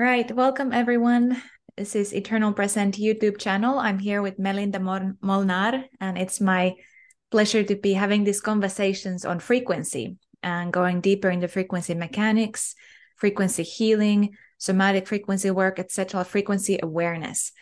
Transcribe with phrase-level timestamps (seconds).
[0.00, 0.34] Right.
[0.34, 1.42] Welcome, everyone.
[1.76, 3.78] This is Eternal Present YouTube channel.
[3.78, 6.76] I'm here with Melinda Molnar, and it's my
[7.30, 12.74] pleasure to be having these conversations on frequency and going deeper into frequency mechanics,
[13.16, 17.52] frequency healing, somatic frequency work, etc., frequency awareness.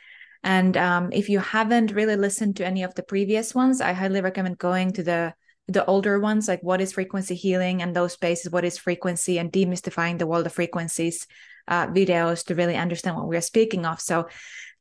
[0.44, 4.20] And um, if you haven't really listened to any of the previous ones, I highly
[4.20, 5.34] recommend going to the
[5.70, 9.52] the older ones, like what is frequency healing and those spaces, what is frequency and
[9.52, 11.26] demystifying the world of frequencies
[11.68, 14.00] uh, videos to really understand what we're speaking of.
[14.00, 14.28] So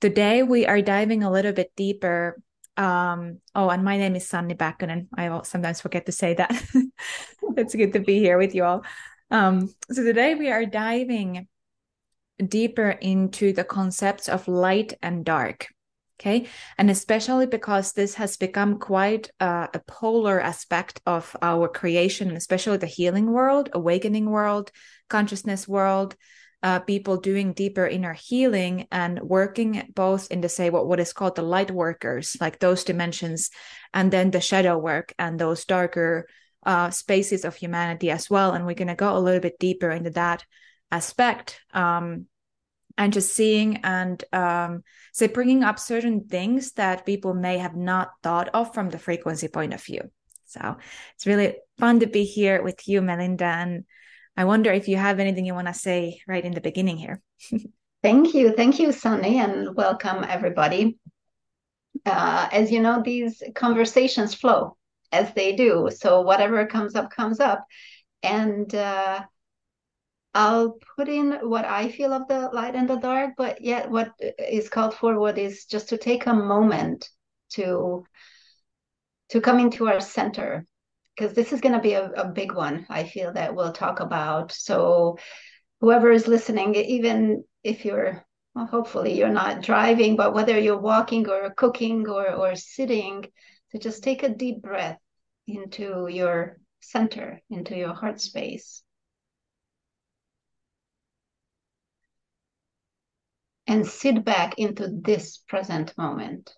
[0.01, 2.41] today we are diving a little bit deeper.
[2.77, 5.07] Um, oh, and my name is Sanni Pääkkönen.
[5.15, 6.51] I sometimes forget to say that.
[7.57, 8.83] it's good to be here with you all.
[9.29, 11.47] Um, so today we are diving
[12.45, 15.67] deeper into the concepts of light and dark.
[16.19, 16.47] Okay.
[16.79, 22.77] And especially because this has become quite uh, a polar aspect of our creation, especially
[22.77, 24.71] the healing world, awakening world,
[25.09, 26.15] consciousness world,
[26.67, 31.13] uh, people doing deeper inner healing and working both in the say what what is
[31.13, 33.51] called the light workers, like those dimensions,
[33.93, 36.27] and then the shadow work and those darker
[36.65, 38.51] uh, spaces of humanity as well.
[38.51, 40.43] And we're going to go a little bit deeper into that
[40.91, 41.61] aspect.
[41.73, 42.25] Um,
[42.97, 44.83] and just seeing and um,
[45.13, 49.47] say bringing up certain things that people may have not thought of from the frequency
[49.47, 50.01] point of view.
[50.45, 50.75] So
[51.15, 53.85] it's really fun to be here with you, Melinda, and
[54.37, 57.21] I wonder if you have anything you want to say right in the beginning here.
[58.03, 58.53] Thank you.
[58.53, 60.99] Thank you, Sanni, and welcome everybody.
[62.05, 64.77] Uh, as you know, these conversations flow
[65.11, 65.89] as they do.
[65.91, 67.65] So whatever comes up, comes up.
[68.21, 69.23] And uh,
[70.35, 74.11] I'll put in what I feel of the light and the dark, but yet what
[74.19, 77.09] is called forward is just to take a moment
[77.53, 78.05] to
[79.29, 80.65] to come into our center
[81.17, 83.99] because this is going to be a, a big one i feel that we'll talk
[83.99, 84.51] about.
[84.51, 85.17] So
[85.81, 91.29] whoever is listening even if you're well, hopefully you're not driving but whether you're walking
[91.29, 93.25] or cooking or or sitting
[93.71, 94.99] to just take a deep breath
[95.47, 98.83] into your center into your heart space.
[103.69, 106.53] And sit back into this present moment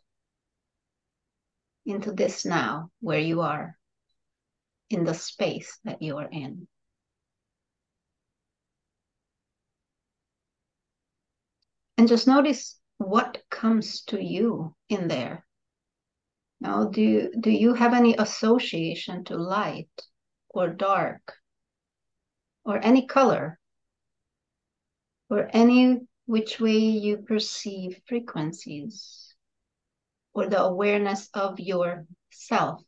[1.86, 3.79] into this now where you are
[4.90, 6.68] in the space that you are in.
[11.98, 15.46] And just notice what comes to you in there.
[16.62, 19.90] Now, do you, do you have any association to light
[20.50, 21.34] or dark
[22.66, 23.60] or any color
[25.30, 29.36] or any which way you perceive frequencies
[30.34, 32.84] or the awareness of yourself?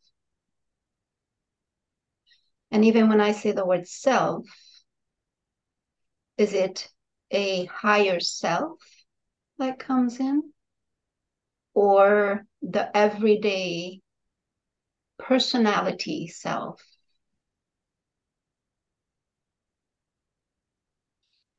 [2.71, 4.45] And even when I say the word self,
[6.37, 6.89] is it
[7.29, 8.79] a higher self
[9.57, 10.53] that comes in?
[11.73, 14.01] Or the everyday
[15.19, 16.81] personality self?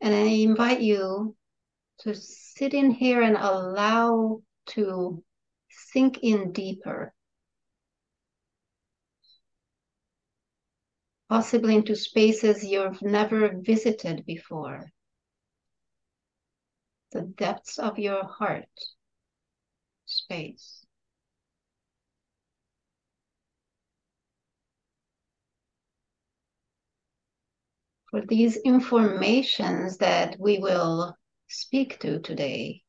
[0.01, 1.37] And I invite you
[2.01, 5.23] to sit in here and allow to
[5.71, 7.15] sink in deeper
[11.33, 14.93] possibly into spaces you've never visited before.
[17.13, 18.69] The depths of your heart
[20.05, 20.85] space.
[28.11, 31.17] For these informations that we will
[31.49, 32.83] speak to today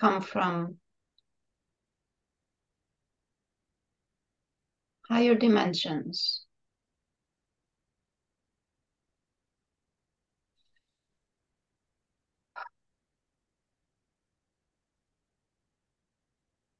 [0.00, 0.78] come from
[5.08, 6.44] higher dimensions.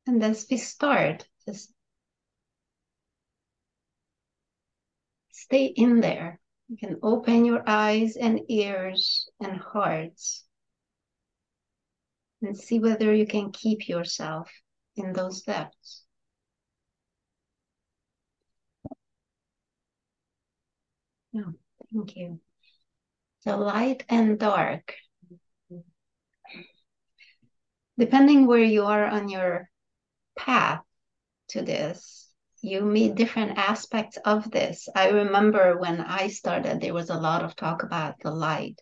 [0.06, 1.72] And as we start, just
[5.32, 6.40] stay in there.
[6.68, 10.44] You can open your eyes and ears and hearts
[12.42, 14.50] and see whether you can keep yourself
[14.96, 16.05] in those depths.
[21.36, 21.52] No,
[21.92, 22.40] thank you.
[23.40, 24.94] So light and dark.
[27.98, 29.68] Depending where you are on your
[30.34, 30.80] path
[31.48, 32.30] to this,
[32.62, 34.88] you meet different aspects of this.
[34.94, 38.80] I remember when I started, there was a lot of talk about the light.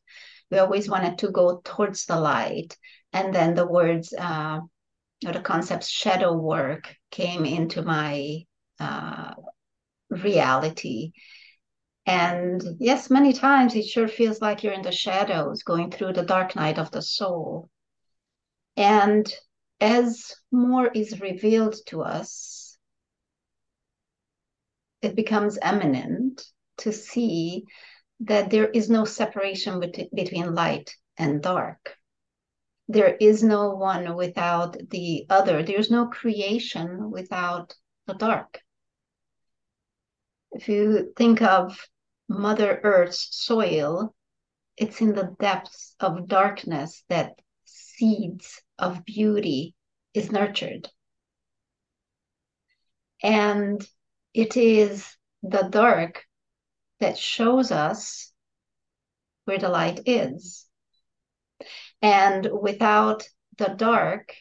[0.49, 2.77] We always wanted to go towards the light.
[3.13, 4.61] And then the words uh,
[5.27, 8.47] or the concepts shadow work came into my
[8.79, 9.35] uh,
[10.09, 11.11] reality
[12.07, 16.23] And yes, many times it sure feels like you're in the shadows going through the
[16.23, 17.71] dark night of the soul.
[18.77, 19.33] And
[19.81, 22.77] as more is revealed to us,
[25.01, 26.45] it becomes eminent
[26.79, 27.65] to see
[28.21, 29.81] that there is no separation
[30.15, 31.97] between light and dark.
[32.89, 35.63] There is no one without the other.
[35.63, 37.75] There's no creation without
[38.07, 38.61] the dark.
[40.53, 41.79] If you think of
[42.29, 44.15] Mother Earth's soil,
[44.77, 47.35] it's in the depths of darkness that
[47.65, 49.75] seeds of beauty
[50.15, 50.89] is nurtured.
[53.23, 53.87] And
[54.33, 56.25] it is the dark
[57.01, 58.33] that shows us
[59.45, 60.67] where the light is.
[62.03, 63.29] And without
[63.59, 64.35] the dark,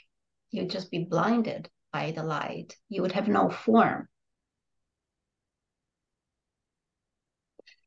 [0.51, 2.75] you'd just be blinded by the light.
[2.89, 4.07] You would have no form.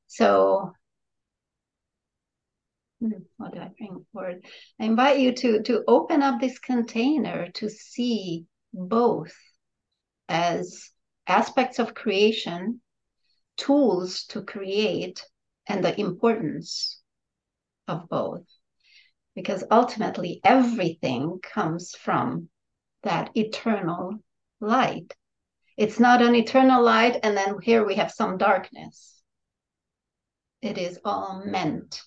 [0.06, 0.72] So,
[3.00, 4.44] hmm, what do I bring forward?
[4.80, 9.34] I invite you to, to open up this container to see both
[10.28, 10.90] as
[11.26, 12.80] aspects of creation,
[13.56, 15.24] tools to create,
[15.66, 17.00] and the importance
[17.88, 18.44] of both.
[19.34, 22.48] Because ultimately, everything comes from
[23.02, 24.18] that eternal
[24.60, 25.12] light.
[25.76, 29.15] It's not an eternal light, and then here we have some darkness
[30.66, 32.02] it is all meant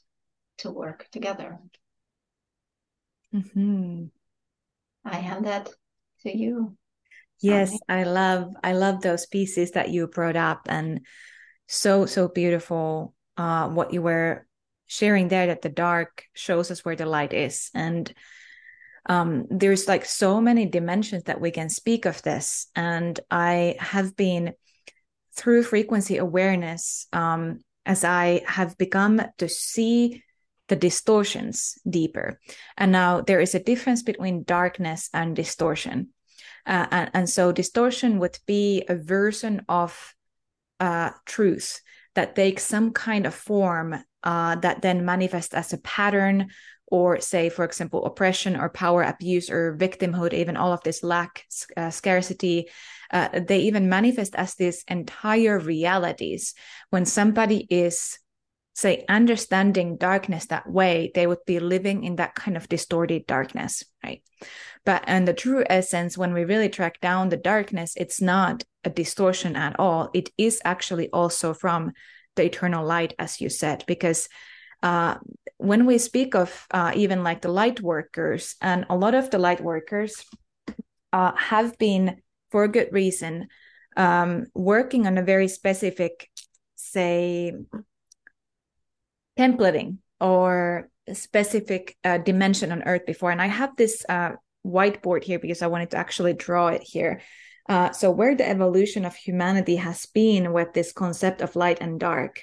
[0.59, 1.57] to work together.
[3.33, 4.05] Mm-hmm.
[5.05, 5.69] I hand that
[6.21, 6.75] to you.
[7.41, 11.05] Yes, I love I love those pieces that you brought up and
[11.67, 14.45] so so beautiful uh what you were
[14.87, 18.11] sharing there that the dark shows us where the light is and
[19.05, 24.15] um there's like so many dimensions that we can speak of this and I have
[24.17, 24.53] been
[25.35, 30.23] through frequency awareness um as I have begun to see
[30.67, 32.39] the distortions deeper.
[32.77, 36.09] And now there is a difference between darkness and distortion.
[36.65, 40.13] Uh, and, and, so distortion would be a version of
[40.79, 41.81] uh, truth
[42.15, 46.49] that takes some kind of form uh, that then manifests as a pattern
[46.87, 51.45] or say for example oppression or power abuse or victimhood even all of this lack
[51.77, 52.67] uh, scarcity
[53.11, 56.53] uh, they even manifest as these entire realities.
[56.89, 58.19] When somebody is
[58.75, 63.83] say understanding darkness that way they would be living in that kind of distorted darkness
[64.05, 64.21] right?
[64.85, 68.89] But in the true essence when we really track down the darkness it's not a
[68.89, 70.11] distortion at all.
[70.13, 71.91] It is actually also from
[72.37, 74.29] the eternal light as you said because
[74.81, 75.15] uh,
[75.57, 79.37] when we speak of uh, even like the light workers, and a lot of the
[79.37, 80.23] light workers
[81.11, 83.47] uh, have been, for a good reason,
[83.97, 86.29] um, working on a very specific,
[86.75, 87.53] say,
[89.37, 93.31] templating or specific uh, dimension on Earth before.
[93.31, 94.31] And I have this uh,
[94.65, 97.21] whiteboard here because I wanted to actually draw it here.
[97.67, 101.99] Uh, so, where the evolution of humanity has been with this concept of light and
[101.99, 102.41] dark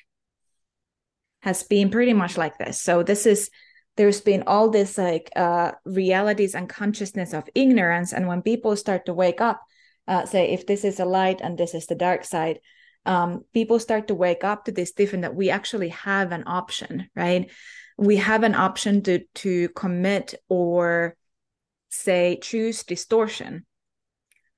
[1.46, 2.82] has been pretty much like this.
[2.82, 3.50] So this is
[3.96, 9.06] there's been all this like uh, realities and consciousness of ignorance, and when people start
[9.06, 9.62] to wake up,
[10.08, 12.60] uh, say if this is a light and this is the dark side,
[13.04, 17.08] um, people start to wake up to this different that we actually have an option,
[17.14, 17.50] right?
[17.98, 21.16] We have an option to to commit or
[21.88, 23.64] say choose distortion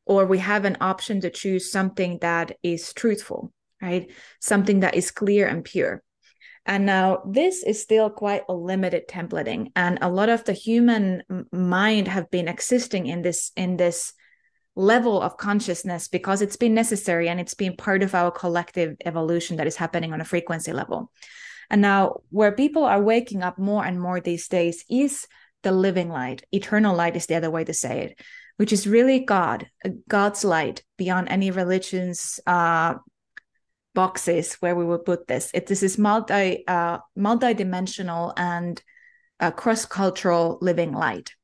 [0.07, 5.13] or we have an option to choose something that is truthful right something that is
[5.13, 6.03] clear and pure
[6.69, 11.23] and now this is still quite a limited templating, and a lot of the human
[11.51, 14.13] mind have been existing in this in this
[14.79, 19.57] level of consciousness because it's been necessary and it's been part of our collective evolution
[19.57, 21.11] that is happening on a frequency level.
[21.69, 25.27] And now, where people are waking up more and more these days is
[25.65, 26.45] the living light.
[26.53, 28.21] Eternal light is the other way to say it,
[28.57, 29.69] which is really God,
[30.09, 32.95] God's light beyond any religions, uh,
[33.95, 35.51] boxes where we would put this.
[35.53, 38.81] It this is multi uh, multi-dimensional and
[39.41, 41.35] uh, cross-cultural living light.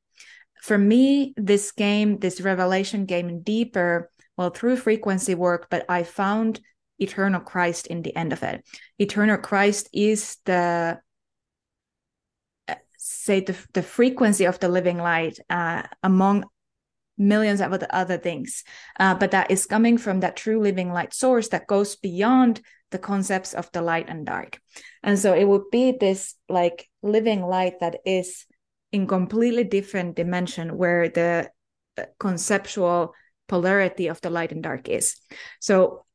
[0.65, 6.59] For me, this game, this revelation came deeper, well, through frequency work, but I found
[6.97, 8.65] eternal Christ in the end of it.
[8.97, 10.97] Eternal Christ is the
[12.67, 16.45] uh, say the, the frequency of the living light uh, among
[17.15, 18.63] millions of other things.
[18.99, 22.97] Uh, but that is coming from that true living light source that goes beyond the
[22.97, 24.59] concepts of the light and dark.
[25.03, 28.47] And so it would be this like living light that is
[28.91, 31.49] in completely different dimension where the
[31.97, 33.13] uh, conceptual
[33.47, 35.15] polarity of the light and dark is.
[35.59, 36.05] So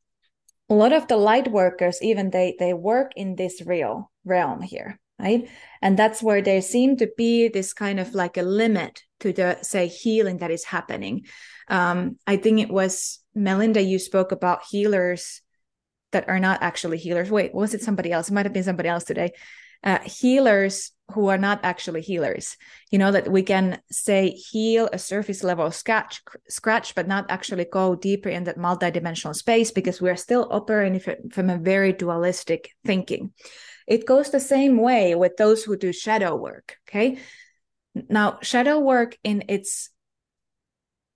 [0.69, 4.99] a lot of the light workers even they they work in this real realm here
[5.21, 5.49] right?
[5.83, 9.59] And that's where there seem to be this kind of like a limit to the
[9.63, 11.27] say healing that is happening.
[11.69, 15.41] Um, i think it was melinda you spoke about healers
[16.11, 17.31] that are not actually healers.
[17.31, 18.29] Wait was it somebody else?
[18.29, 19.31] It might have been somebody else today.
[19.85, 22.57] Uh, healers who are not actually healers.
[22.91, 27.65] You know that we can say heal a surface level scratch scratch but not actually
[27.65, 31.01] go deeper in that multidimensional space because we're still operating
[31.31, 33.33] from a very dualistic thinking.
[33.87, 37.19] It goes the same way with those who do shadow work okay?
[38.09, 39.91] Now shadow work in its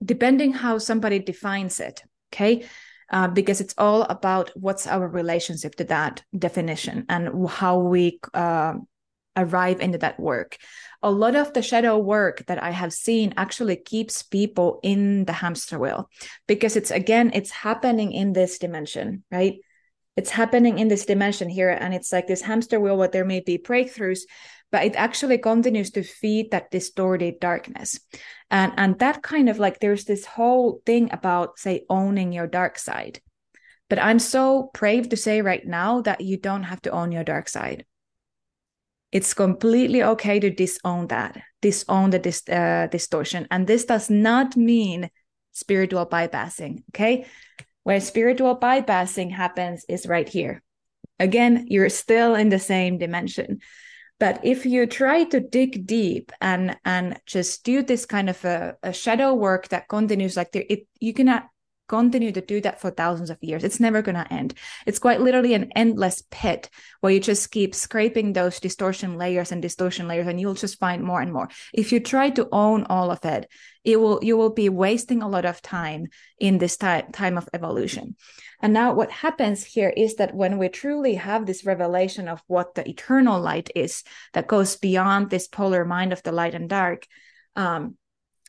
[0.03, 2.65] depending how somebody defines it okay?
[3.11, 8.73] Uh, because it's all about what's our relationship to that definition and how we uh,
[9.35, 10.57] arrive into that work.
[11.03, 15.33] A lot of the shadow work that I have seen actually keeps people in the
[15.33, 16.09] hamster wheel
[16.47, 19.55] because it's again, it's happening in this dimension, right?
[20.17, 21.69] It's happening in this dimension here.
[21.69, 24.21] And it's like this hamster wheel where there may be breakthroughs,
[24.71, 27.99] but it actually continues to feed that distorted darkness
[28.51, 32.77] and and that kind of like there's this whole thing about say owning your dark
[32.77, 33.19] side
[33.89, 37.23] but i'm so brave to say right now that you don't have to own your
[37.23, 37.85] dark side
[39.15, 43.47] it's completely okay to disown that disown the dis- uh, distortion.
[43.49, 45.09] And this does not mean
[45.53, 47.25] spiritual bypassing okay?
[47.83, 50.61] Where spiritual bypassing happens is right here.
[51.17, 53.59] Again you're still in the same dimension.
[54.19, 58.75] But if you try to dig deep and and just do this kind of a,
[58.83, 61.47] a shadow work that continues like there, it you cannot
[61.87, 63.63] continue to do that for thousands of years.
[63.63, 64.53] It's never going to end.
[64.85, 66.69] It's quite literally an endless pit
[67.01, 71.03] where you just keep scraping those distortion layers and distortion layers and you'll just find
[71.03, 71.49] more and more.
[71.73, 73.49] If you try to own all of it,
[73.83, 76.07] it will you will be wasting a lot of time
[76.39, 78.15] in this time time of evolution.
[78.61, 82.73] And now what happens here is that when we truly have this revelation of what
[82.73, 87.05] the eternal light is that goes beyond this polar mind of the light and dark,
[87.55, 87.95] um,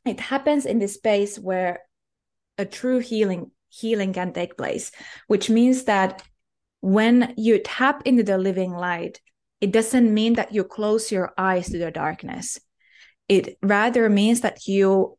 [0.06, 1.80] it happens in this space where
[2.58, 4.90] a true healing healing can take place
[5.26, 6.22] which means that
[6.80, 9.20] when you tap into the living light
[9.60, 12.60] it doesn't mean that you close your eyes to the darkness.
[13.28, 15.18] It rather means that you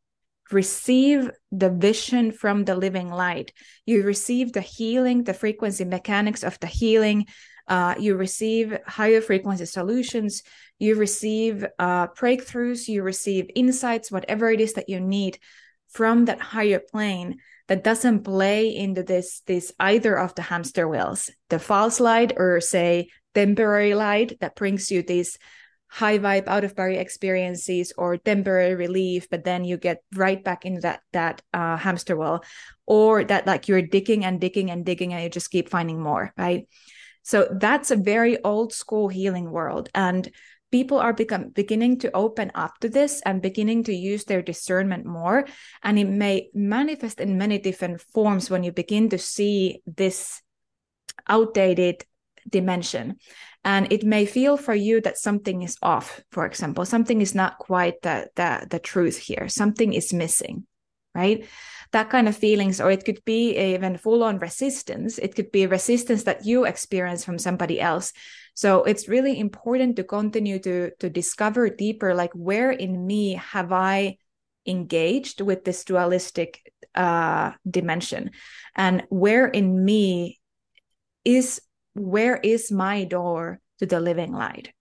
[0.51, 3.51] receive the vision from the living light.
[3.85, 7.25] You receive the healing the frequency mechanics of the healing.
[7.67, 10.43] Uh, you receive higher frequency solutions.
[10.79, 12.87] You receive uh, breakthroughs.
[12.87, 15.39] You receive insights whatever it is that you need
[15.89, 21.29] from that higher plane that doesn't play into this this either of the hamster wheels
[21.49, 25.37] the false light or say temporary light that brings you these
[25.89, 30.65] high vibe out of body experiences or temporary relief but then you get right back
[30.65, 32.43] into that that uh, hamster wheel
[32.85, 36.33] or that like you're digging and digging and digging and you just keep finding more
[36.37, 36.67] right?
[37.27, 39.89] So that's a very old school healing world.
[39.93, 40.31] And
[40.77, 45.07] people are become beginning to open up to this and beginning to use their discernment
[45.07, 45.47] more.
[45.81, 50.39] And it may manifest in many different forms when you begin to see this
[51.27, 52.05] outdated
[52.47, 53.15] dimension.
[53.63, 56.85] And it may feel for you that something is off for example.
[56.85, 59.49] Something is not quite the the, the truth here.
[59.49, 60.67] Something is missing
[61.15, 61.43] right
[61.91, 65.17] that kind of feelings or it could be even full on resistance.
[65.17, 68.13] It could be resistance that you experience from somebody else.
[68.53, 73.71] So it's really important to continue to to discover deeper like where in me have
[73.71, 74.17] i
[74.67, 76.61] engaged with this dualistic
[76.93, 78.31] uh, dimension?
[78.75, 80.39] And where in me
[81.23, 81.61] is
[81.93, 84.73] where is my door to the living light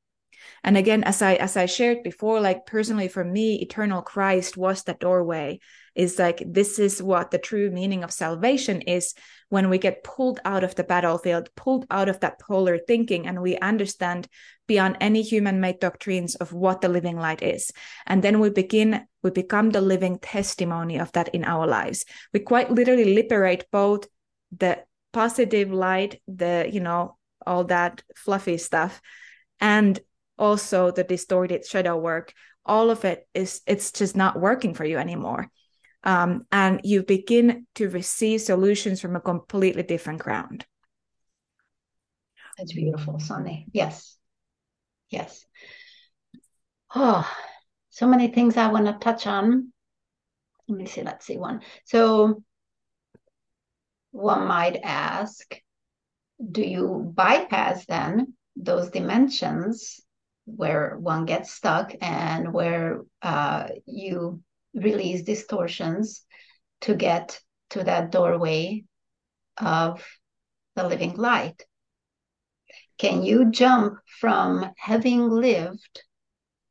[0.66, 4.82] and again as i as i shared before like personally for me eternal christ was
[4.82, 5.61] the doorway.
[5.94, 9.14] Is like this is what the true meaning of salvation is
[9.49, 13.40] when we get pulled out of the battlefield pulled out of that polar thinking and
[13.40, 14.28] we understand
[14.66, 17.73] beyond any human made doctrines of what the living light is.
[18.06, 22.04] And then we begin we become the living testimony of that in our lives.
[22.35, 24.06] We quite literally liberate both
[24.54, 29.00] the positive light the you know all that fluffy stuff
[29.61, 29.99] and
[30.38, 32.32] also the distorted shadow work
[32.66, 35.48] all of it is it's just not working for you anymore.
[36.02, 40.66] Um, and you begin to receive solutions from a completely different ground.
[42.58, 44.16] That's beautiful Sanni yes.
[45.10, 45.44] Yes.
[46.94, 47.28] Oh
[47.90, 49.72] so many things i want to touch on.
[50.68, 51.62] Let me see let's see one.
[51.84, 52.42] So
[54.10, 55.54] one might ask
[56.50, 60.00] do you bypass then those dimensions
[60.46, 64.40] where one gets stuck and where uh, you
[64.74, 66.24] release distortions
[66.82, 68.84] to get to that doorway
[69.58, 70.04] of
[70.76, 71.64] the living light?
[72.98, 76.02] Can you jump from having lived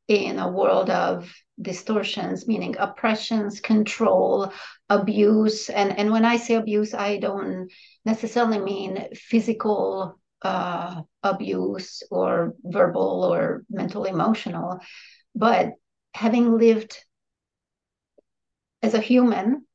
[0.08, 4.52] in a world of distortions, meaning oppressions, control,
[4.88, 5.68] abuse?
[5.68, 7.70] And, and when I say abuse, I don't
[8.04, 14.80] necessarily mean physical uh, abuse or verbal or mental emotional,
[15.34, 15.72] but
[16.14, 16.96] having lived
[18.82, 19.66] as a human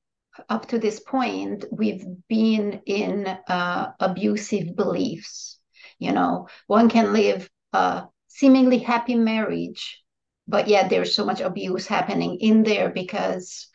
[0.50, 5.60] up to this point, we've been in uh, abusive beliefs.
[6.00, 10.02] You know, one can live a seemingly happy marriage,
[10.48, 13.68] but yet there's so much abuse happening in there because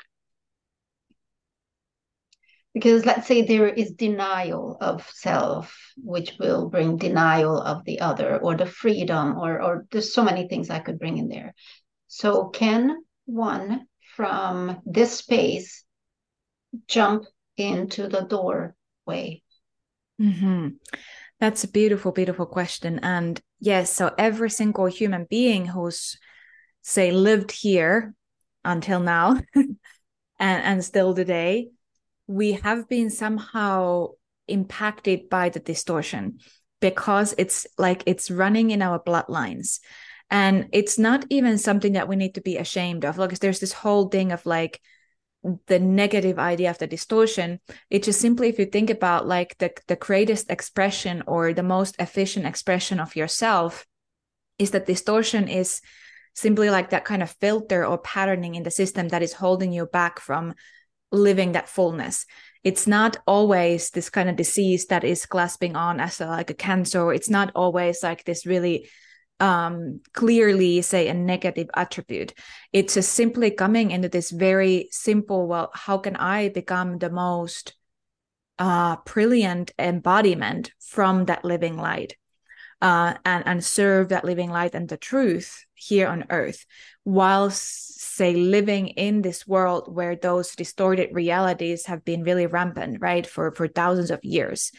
[2.76, 8.37] because let's say there is denial of self which will bring denial of the other
[8.37, 11.54] or the freedom or or there's so many things i could bring in there
[12.06, 15.85] so can one from this space
[16.87, 17.25] jump
[17.56, 19.42] into the doorway?
[20.21, 20.68] Mm-hmm.
[21.40, 22.99] That's a beautiful, beautiful question.
[23.00, 26.18] And yes, so every single human being who's,
[26.83, 28.14] say, lived here
[28.64, 29.78] until now and,
[30.38, 31.68] and still today,
[32.26, 34.09] we have been somehow
[34.49, 36.38] impacted by the distortion
[36.80, 39.80] because it's like it's running in our bloodlines.
[40.30, 43.16] And it's not even something that we need to be ashamed of.
[43.16, 44.80] Like there's this whole thing of like,
[45.66, 49.71] the negative idea of the distortion it just simply if you think about like the,
[49.87, 53.87] the greatest expression or the most efficient expression of yourself
[54.59, 55.80] is that distortion is
[56.35, 59.87] simply like that kind of filter or patterning in the system that is holding you
[59.87, 60.54] back from
[61.13, 62.27] living that fullness.
[62.65, 66.55] It's not always this kind of disease that is clasping on as a, like a
[66.55, 67.13] cancer.
[67.13, 68.89] It's not always like this really
[69.39, 72.33] um, clearly say a negative attribute.
[72.73, 77.75] It's just simply coming into this very simple, well, how can I become the most
[78.59, 82.17] uh, brilliant embodiment from that living light
[82.83, 86.66] uh, and, and serve that living light and the truth here on earth,
[87.05, 93.27] whilst, say, living in this world where those distorted realities have been really rampant, right,
[93.27, 94.72] for, for thousands of years.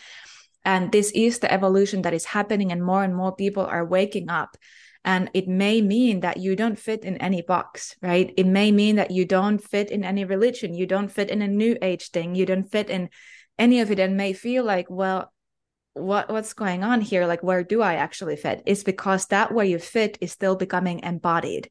[0.66, 4.30] And this is the evolution that is happening, and more and more people are waking
[4.30, 4.58] up.
[5.06, 8.34] And it may mean that you don't fit in any box, right?
[8.36, 11.48] It may mean that you don't fit in any religion, you don't fit in a
[11.48, 13.10] new age thing, you don't fit in
[13.58, 15.32] any of it, and may feel like, well,
[15.98, 17.26] what what's going on here?
[17.28, 18.64] Like, where do I actually fit?
[18.66, 21.70] It's because that where you fit is still becoming embodied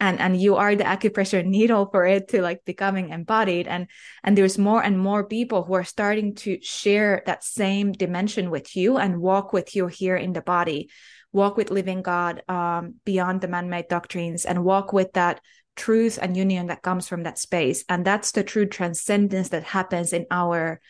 [0.00, 3.86] and and you are the acupressure needle for it to like becoming embodied and
[4.22, 8.76] and there's more and more people who are starting to share that same dimension with
[8.76, 10.90] you and walk with you here in the body
[11.32, 15.40] walk with living god um, beyond the man-made doctrines and walk with that
[15.76, 20.12] truth and union that comes from that space and that's the true transcendence that happens
[20.12, 20.80] in our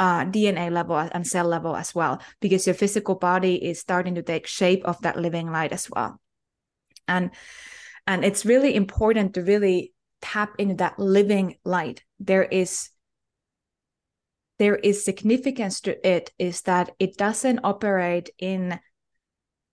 [0.00, 4.22] uh, DNA level and cell level as well, because your physical body is starting to
[4.22, 6.18] take shape of that living light as well.
[7.06, 7.30] And
[8.06, 12.02] and it's really important to really tap into that living light.
[12.18, 12.88] There is
[14.58, 18.80] there is significance to it is that it doesn't operate in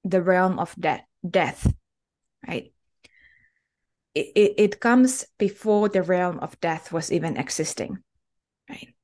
[0.03, 1.73] the realm of death death
[2.47, 2.71] right?
[4.15, 7.97] It, it, it comes before the realm of death was even existing
[8.69, 8.96] right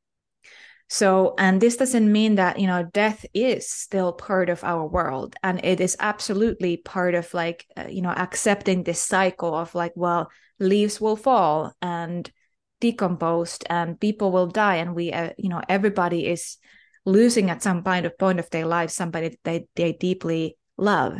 [0.93, 5.35] so, and this doesn't mean that, you know, death is still part of our world.
[5.41, 9.93] And it is absolutely part of like, uh, you know, accepting this cycle of like,
[9.95, 10.29] well,
[10.59, 12.31] leaves will fall and
[12.79, 14.75] decomposed and people will die.
[14.75, 16.57] And we, uh, you know, everybody is
[17.05, 21.19] losing at some point of point of their life somebody they, they deeply love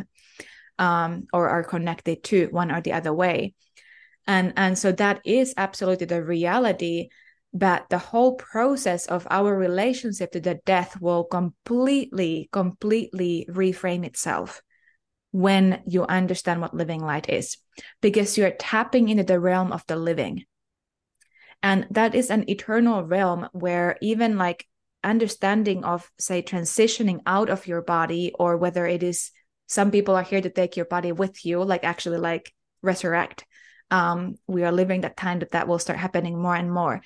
[0.78, 3.54] um, or are connected to one or the other way.
[4.24, 7.08] And, and so that is absolutely the reality
[7.54, 14.60] but the whole process of our relationship to the death will completely completely reframe itself
[15.30, 17.56] when you understand what living light is
[18.00, 20.44] because you're tapping into the realm of the living.
[21.62, 24.66] And that is an eternal realm where even like
[25.04, 29.30] understanding of say transitioning out of your body or whether it is
[29.66, 33.46] some people are here to take your body with you like actually like resurrect.
[33.90, 37.00] Um we are living that time that that will start happening more and more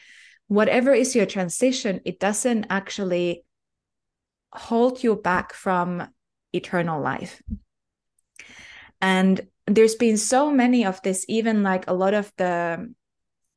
[0.48, 3.44] whatever is your transition, it doesn't actually
[4.52, 6.08] hold you back from
[6.52, 7.40] eternal life.
[9.00, 12.92] And there's been so many of this, even like a lot of the,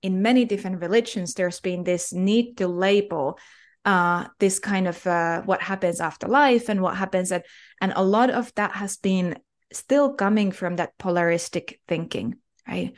[0.01, 3.39] in many different religions, there's been this need to label
[3.85, 7.45] uh, this kind of uh, what happens after life and what happens at,
[7.79, 9.39] and a lot of that has been
[9.73, 12.35] still coming from that polaristic thinking,
[12.67, 12.93] right?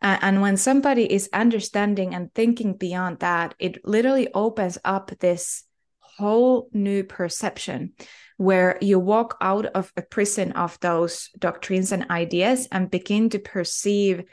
[0.00, 5.62] And when somebody is understanding and thinking beyond that, it literally opens up this
[6.00, 7.92] whole new perception
[8.36, 13.38] where you walk out of a prison of those doctrines and ideas and begin to
[13.38, 14.24] perceive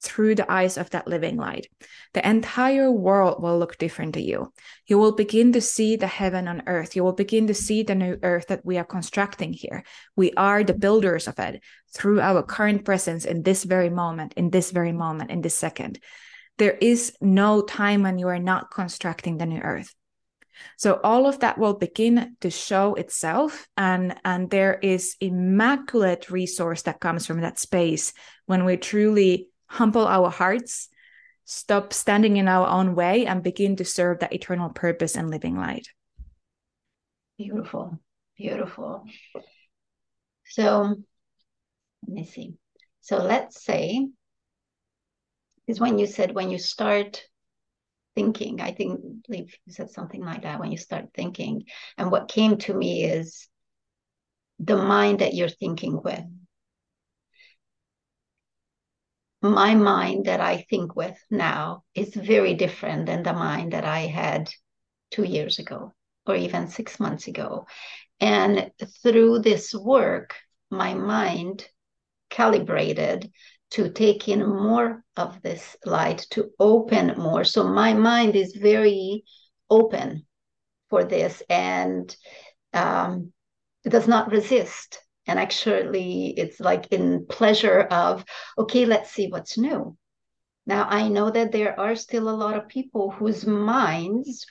[0.00, 1.66] through the eyes of that living light.
[2.14, 4.52] The entire world will look different to you.
[4.86, 6.94] You will begin to see the heaven on earth.
[6.94, 9.84] You will begin to see the new earth that we are constructing here.
[10.16, 14.50] We are the builders of it through our current presence in this very moment, in
[14.50, 15.98] this very moment, in this second.
[16.58, 19.94] There is no time when you are not constructing the new earth.
[20.76, 26.82] So all of that will begin to show itself and and there is immaculate resource
[26.82, 28.12] that comes from that space
[28.46, 30.88] when we truly humble our hearts,
[31.44, 35.56] stop standing in our own way, and begin to serve that eternal purpose and living
[35.56, 35.88] light.
[37.38, 37.98] Beautiful,
[38.36, 39.04] beautiful.
[40.46, 40.96] So,
[42.06, 42.54] let me see.
[43.00, 44.08] So, let's say,
[45.66, 47.24] is when you said when you start
[48.16, 51.64] thinking, I think, believe you said something like that when you start thinking.
[51.96, 53.46] And what came to me is
[54.58, 56.24] the mind that you're thinking with
[59.40, 64.00] my mind that I think with now is very different than the mind that I
[64.00, 64.50] had
[65.10, 65.94] two years ago
[66.26, 67.66] or even six months ago.
[68.20, 68.70] And
[69.02, 70.34] through this work,
[70.70, 71.66] my mind
[72.30, 73.30] calibrated
[73.70, 77.44] to take in more of this light, to open more.
[77.44, 79.24] So my mind is very
[79.70, 80.26] open
[80.88, 82.14] for this and
[82.72, 83.32] um,
[83.84, 88.24] does not resist and actually it's like in pleasure of
[88.58, 89.96] okay let's see what's new.
[90.66, 94.46] Now i know that there are still a lot of people whose minds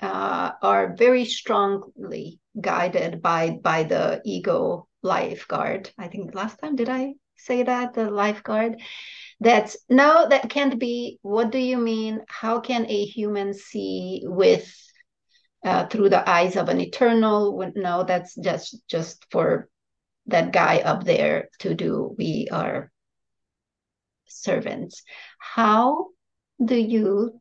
[0.00, 5.90] uh, are very strongly guided by by the ego lifeguard.
[5.98, 7.94] I think last time did i say that?
[7.94, 8.80] The lifeguard?
[9.40, 11.18] That's no that can't be.
[11.22, 12.22] What do you mean?
[12.28, 14.89] How can a human see with
[15.64, 17.70] uh, through the eyes of an eternal.
[17.74, 19.68] No, that's just just for
[20.26, 22.14] that guy up there to do.
[22.16, 22.90] We are
[24.26, 25.02] servants.
[25.38, 26.08] How
[26.64, 27.40] do you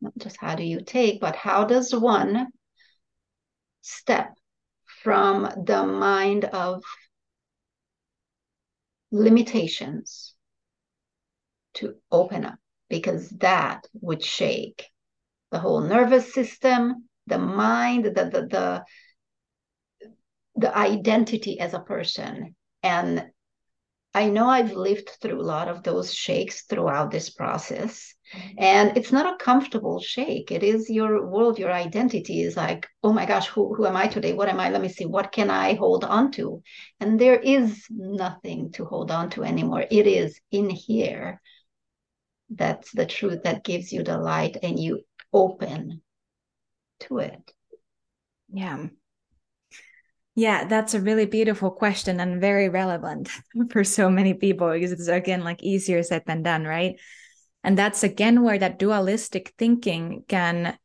[0.00, 2.48] not just how do you take, but how does one
[3.82, 4.34] step
[5.02, 6.82] from the mind of
[9.10, 10.34] limitations
[11.74, 12.58] to open up?
[12.88, 14.88] Because that would shake
[15.50, 18.84] the whole nervous system, the mind, the the the,
[20.56, 22.54] the identity as a person.
[22.82, 23.26] And
[24.12, 28.12] I know I've lived through a lot of those shakes throughout this process.
[28.34, 28.54] Mm-hmm.
[28.58, 30.50] And it's not a comfortable shake.
[30.50, 34.08] It is your world, your identity is like, oh my gosh, who, who am I
[34.08, 34.32] today?
[34.32, 34.70] What am I?
[34.70, 35.06] Let me see.
[35.06, 36.62] What can I hold on to?
[36.98, 39.84] And there is nothing to hold on to anymore.
[39.90, 41.40] It is in here.
[42.52, 46.02] That's the truth that gives you the light, and you open
[47.00, 47.52] to it?
[48.52, 48.88] Yeah.
[50.34, 53.28] Yeah, that's a really beautiful question and very relevant
[53.70, 56.98] for so many people because it's again like easier said than done, right?
[57.62, 60.78] And that's again where that dualistic thinking can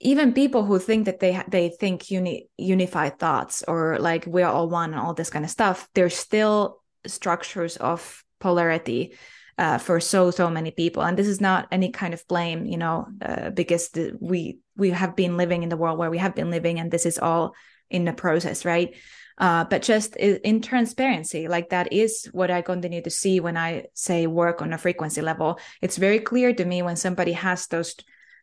[0.00, 4.68] even people who think that they they think uni, unified thoughts or like we're all
[4.68, 9.16] one and all this kind of stuff, there's still structures of polarity
[9.58, 11.02] uh, for so so many people.
[11.02, 14.90] And this is not any kind of blame you know uh, because the, we we
[14.90, 17.54] have been living in the world where we have been living and this is all
[17.90, 18.94] in the process right?
[19.38, 23.84] Uh, but just in transparency like that is what i continue to see when i
[23.92, 25.58] say work on a frequency level.
[25.82, 27.94] It's very clear to me when somebody has those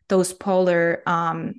[0.08, 1.54] those polar um,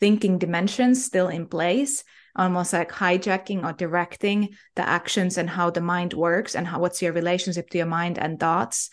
[0.00, 2.04] thinking dimensions still in place
[2.38, 7.02] almost like hijacking or directing the actions and how the mind works and how what's
[7.02, 8.90] your relationship to your mind and thoughts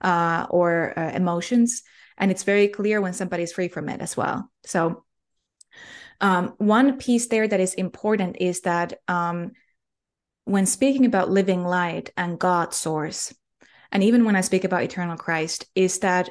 [0.00, 1.82] uh, or uh, emotions.
[2.16, 4.50] And it's very clear when somebody's free from it as well.
[4.64, 5.04] So
[6.20, 9.52] um, one piece there that is important is that um,
[10.44, 13.34] when speaking about living light and god source
[13.90, 16.30] and even when i speak about eternal christ is that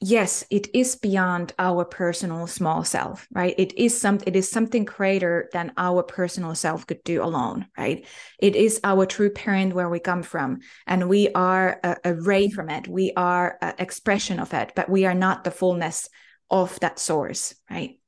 [0.00, 3.54] yes it is beyond our personal small self right?
[3.56, 8.06] It is some it is something greater than our personal self could do alone right?
[8.38, 12.50] It is our true parent where we come from and we are a, a ray
[12.50, 12.86] from it.
[12.86, 16.08] We are an expression of it but we are not the fullness
[16.50, 17.98] of that source right?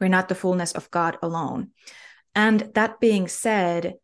[0.00, 1.70] We're not the fullness of god alone.
[2.36, 3.94] And that being said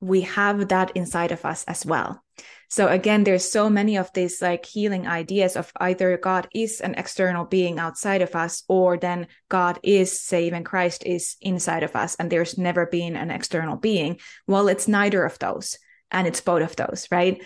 [0.00, 2.22] we have that inside of us as well
[2.68, 6.94] so again, there's so many of these like healing ideas of either God is an
[6.94, 11.94] external being outside of us, or then God is, say, even Christ is inside of
[11.96, 14.18] us, and there's never been an external being.
[14.46, 15.78] Well, it's neither of those,
[16.10, 17.40] and it's both of those, right?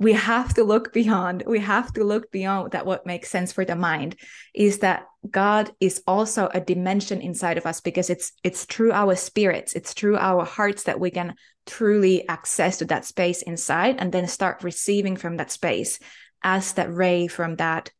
[0.00, 3.64] we have to look beyond we have to look beyond that what makes sense for
[3.64, 4.16] the mind
[4.54, 9.16] is that god is also a dimension inside of us because it's it's through our
[9.16, 11.34] spirits it's through our hearts that we can
[11.68, 15.98] truly access to that space inside and then start receiving from that space
[16.42, 17.90] as that ray from that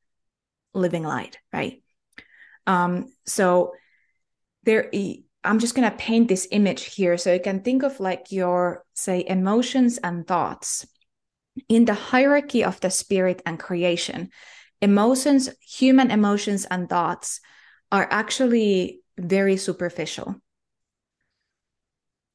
[0.74, 1.82] living light right
[2.66, 3.72] um so
[4.64, 4.90] there
[5.44, 8.84] i'm just going to paint this image here so you can think of like your
[8.94, 10.86] say emotions and thoughts
[11.68, 14.30] in the hierarchy of the spirit and creation,
[14.80, 17.40] emotions, human emotions and thoughts
[17.90, 20.36] are actually very superficial.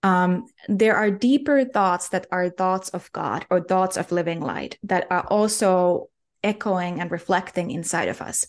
[0.04, 4.78] Um, there are deeper thoughts that are thoughts of God or thoughts of living light
[4.84, 6.10] that are also
[6.44, 8.46] echoing and reflecting inside of us.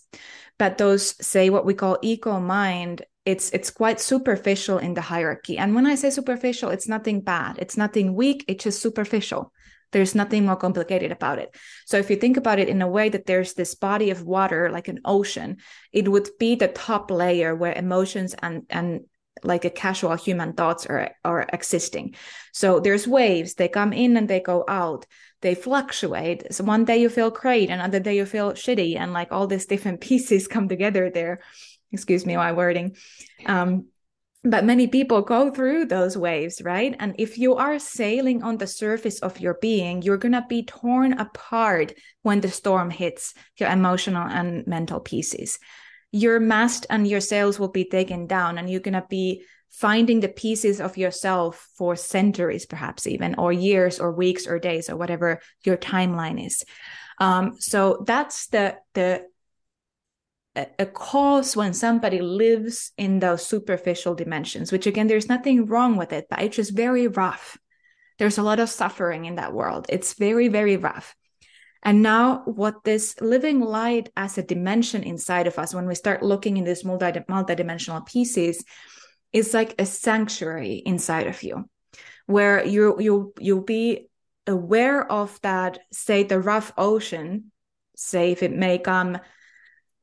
[0.59, 5.57] But those, say, what we call ego mind, it's it's quite superficial in the hierarchy.
[5.57, 7.59] And when I say superficial, it's nothing bad.
[7.59, 8.45] It's nothing weak.
[8.49, 9.53] It's just superficial.
[9.93, 11.55] There's nothing more complicated about it.
[11.87, 14.71] So if you think about it in a way that there's this body of water,
[14.71, 15.59] like an ocean,
[15.93, 19.03] it would be the top layer where emotions and and
[19.44, 22.14] like a casual human thoughts are are existing.
[22.52, 25.07] So there's waves, they come in and they go out.
[25.42, 26.52] They fluctuate.
[26.54, 29.66] So one day you feel great, another day you feel shitty, and like all these
[29.66, 31.40] different pieces come together there.
[31.92, 32.96] Excuse me, my wording.
[33.46, 33.87] Um,
[34.44, 38.66] but many people go through those waves right and if you are sailing on the
[38.66, 43.70] surface of your being you're going to be torn apart when the storm hits your
[43.70, 45.59] emotional and mental pieces
[46.14, 50.20] your mast and your sails will be taken down and you're going to be finding
[50.20, 54.96] the pieces of yourself for centuries perhaps even or years or weeks or days or
[54.96, 56.64] whatever your timeline is
[57.18, 59.24] um, so that's the the
[60.57, 66.12] a cause when somebody lives in those superficial dimensions, which again, there's nothing wrong with
[66.12, 67.59] it, but it's just very rough.
[68.18, 69.87] There's a lot of suffering in that world.
[69.88, 71.16] It's very, very rough.
[71.85, 76.23] And now, what this living light as a dimension inside of us, when we start
[76.23, 78.64] looking in these multi multidimensional pieces,
[79.33, 81.68] is like a sanctuary inside of you,
[82.27, 84.09] where you you you'll be
[84.47, 85.79] aware of that.
[85.92, 87.53] Say the rough ocean,
[87.97, 89.18] say if it may come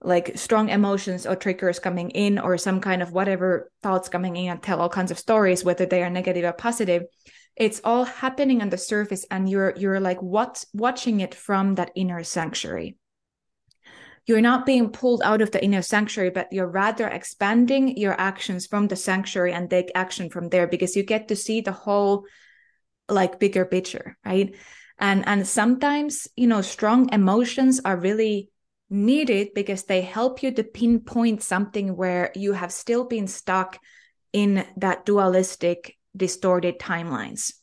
[0.03, 4.49] like strong emotions or triggers coming in or some kind of whatever thoughts coming in
[4.49, 7.03] and tell all kinds of stories whether they are negative or positive
[7.55, 11.91] it's all happening on the surface and you're you're like what watching it from that
[11.95, 12.97] inner sanctuary.
[14.25, 18.67] You're not being pulled out of the inner sanctuary but you're rather expanding your actions
[18.67, 22.25] from the sanctuary and take action from there because you get to see the whole
[23.09, 24.55] like bigger picture right?
[24.97, 28.51] And and sometimes you know strong emotions are really
[28.91, 33.79] needed because they help you to pinpoint something where you have still been stuck
[34.33, 37.53] in that dualistic, distorted timelines.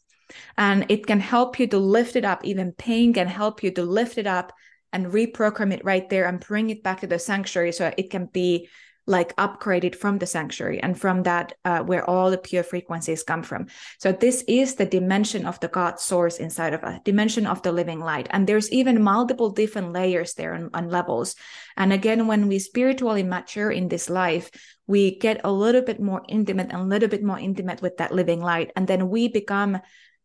[0.57, 2.45] And it can help you to lift it up.
[2.45, 4.53] Even pain can help you to lift it up
[4.93, 8.27] and reprogram it right there and bring it back to the sanctuary so it can
[8.27, 8.69] be
[9.09, 13.43] like upgraded from the sanctuary and from that uh, where all the pure frequencies come
[13.43, 13.67] from.
[13.99, 17.73] So this is the dimension of the god source inside of a dimension of the
[17.73, 18.29] living light.
[18.31, 21.37] And there's even multiple different layers there and, and levels.
[21.77, 24.51] And again when we spiritually mature in this life
[24.87, 28.13] we get a little bit more intimate and a little bit more intimate with that
[28.13, 28.73] living light.
[28.77, 29.79] And then we become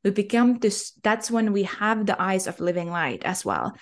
[0.03, 3.77] we become this that's when we have the eyes of living light as well.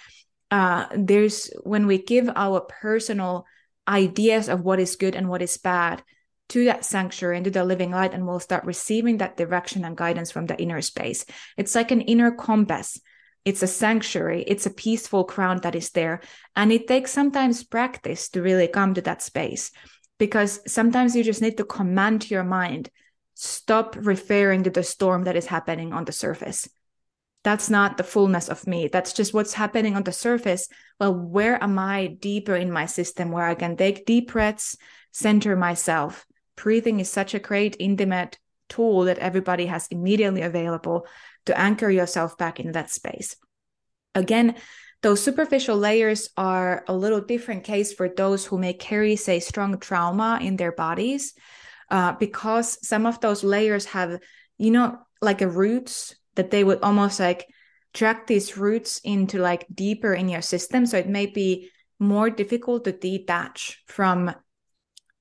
[0.51, 3.45] Uh, there's when we give our personal
[3.87, 6.03] ideas of what is good and what is bad
[6.49, 9.95] to that sanctuary and to the living light and we'll start receiving that direction and
[9.95, 11.25] guidance from the inner space.
[11.57, 12.99] It's like an inner compass.
[13.45, 14.43] It's a sanctuary.
[14.45, 16.21] It's a peaceful ground that is there.
[16.55, 19.71] And it takes sometimes practice to really come to that space
[20.19, 22.89] because sometimes you just need to command your mind
[23.33, 26.69] stop referring to the storm that is happening on the surface
[27.43, 28.87] that's not the fullness of me.
[28.87, 30.67] That's just what's happening on the surface.
[30.99, 34.77] Well where am i deeper in my system where i can take deep breaths
[35.11, 36.25] center myself?
[36.55, 38.37] Breathing is such a great intimate
[38.69, 41.07] tool that everybody has immediately available
[41.45, 43.35] to anchor yourself back in that space.
[44.13, 44.55] Again
[45.01, 49.79] those superficial layers are a little different case for those who may carry say strong
[49.79, 51.33] trauma in their bodies
[51.89, 54.19] uh, because some of those layers have
[54.59, 57.47] you know like a roots that they would almost like
[57.93, 60.85] track these roots into like deeper in your system.
[60.85, 64.33] So it may be more difficult to detach from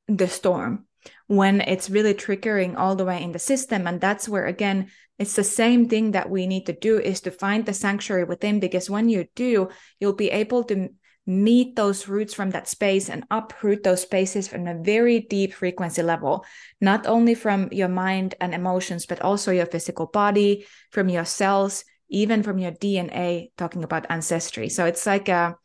[0.08, 0.86] the storm
[1.26, 3.86] when it's really triggering all the way in the system.
[3.86, 7.30] And that's where again it's the same thing that we need to do is to
[7.30, 9.68] find the sanctuary within because when you do
[9.98, 10.88] you'll be able to
[11.26, 16.02] meet those roots from that space and uproot those spaces from a very deep frequency
[16.02, 16.44] level,
[16.80, 21.84] not only from your mind and emotions, but also your physical body, from your cells,
[22.08, 24.68] even from your DNA, talking about ancestry.
[24.68, 25.56] So it's like a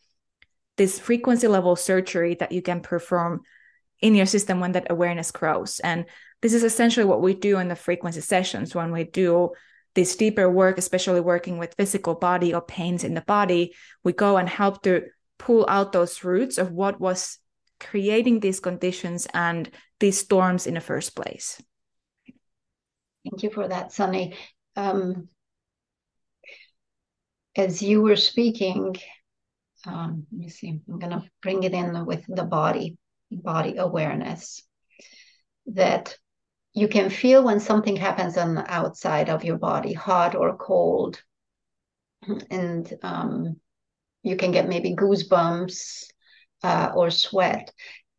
[0.78, 3.41] this frequency level surgery that you can perform
[4.02, 5.80] in your system when that awareness grows.
[5.80, 6.06] And
[6.41, 9.52] this is essentially what we do in the frequency sessions when we do
[9.96, 13.74] this deeper work, especially working with physical body or pains in the body.
[14.04, 15.06] We go and help to
[15.38, 17.39] pull out those roots of what was
[17.80, 19.69] creating these conditions and
[20.00, 21.62] these storms in the first place.
[23.24, 24.36] Thank you for that, Sanni.
[24.76, 25.30] Um,
[27.56, 28.95] as you were speaking,
[29.86, 32.98] um, let me see, I'm going to bring it in with the body,
[33.32, 34.62] body awareness.
[35.67, 36.15] That
[36.74, 41.21] you can feel when something happens on the outside of your body, hot or cold.
[42.52, 43.60] And um,
[44.26, 46.06] you can get maybe goosebumps
[46.64, 47.72] uh, or sweat.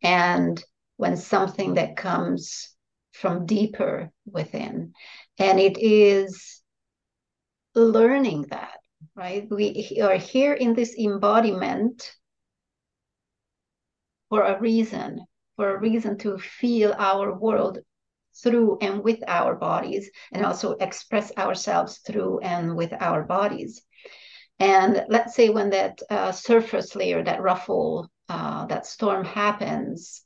[0.02, 0.62] And
[0.96, 2.74] when something that comes
[3.12, 4.92] from deeper within,
[5.38, 6.62] and it is
[7.74, 8.78] learning that,
[9.14, 9.46] right?
[9.50, 12.10] We are here in this embodiment
[14.28, 17.80] for a reason, for a reason to feel our world
[18.42, 23.82] through and with our bodies and also express ourselves through and with our bodies.
[24.58, 30.22] And let's say when that uh, surface layer, that ruffle, uh, that storm happens,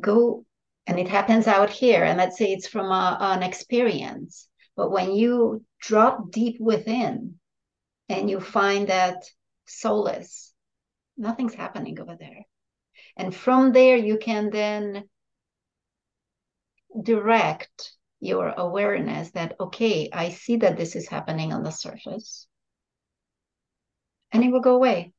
[0.00, 0.44] go
[0.86, 2.02] and it happens out here.
[2.04, 4.48] And let's say it's from a, an experience.
[4.76, 7.38] But when you drop deep within
[8.08, 9.24] and you find that
[9.66, 10.52] solace,
[11.16, 12.46] nothing's happening over there.
[13.16, 15.04] And from there, you can then
[17.00, 22.46] direct your awareness that, okay, I see that this is happening on the surface.
[24.30, 25.12] And it will go away.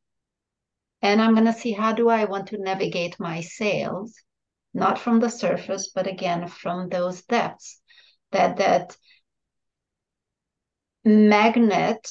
[1.01, 4.15] And I'm going to see how do I want to navigate my sails,
[4.73, 7.81] not from the surface, but again from those depths.
[8.31, 8.95] That that
[11.03, 12.07] magnet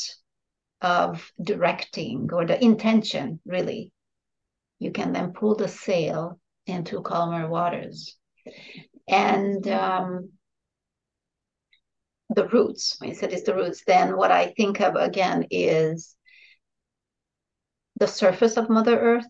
[0.83, 3.91] of directing or the intention, really,
[4.79, 8.15] you can then pull the sail into calmer waters.
[9.09, 10.33] And um,
[12.35, 16.15] the roots, when you said it's the roots, then what I think of again is
[17.99, 19.29] the surface of Mother Earth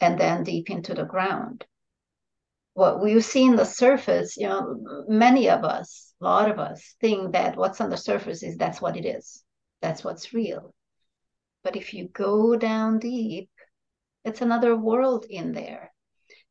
[0.00, 1.66] and then deep into the ground.
[2.74, 6.94] What we see in the surface, you know, many of us, a lot of us,
[7.00, 9.42] think that what's on the surface is that's what it is,
[9.82, 10.72] that's what's real.
[11.64, 13.50] But if you go down deep,
[14.24, 15.92] it's another world in there.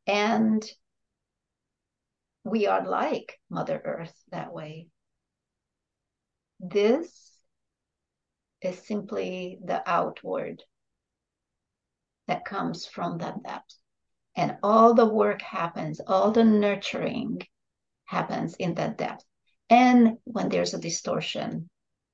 [0.06, 0.70] And
[2.44, 4.90] we are like Mother Earth that way.
[6.60, 7.32] This
[8.62, 10.64] is simply the outward
[12.28, 13.76] that comes from that depth.
[14.36, 17.42] And all the work happens, all the nurturing
[18.06, 19.24] happens in that depth.
[19.70, 21.70] And when there's a distortion,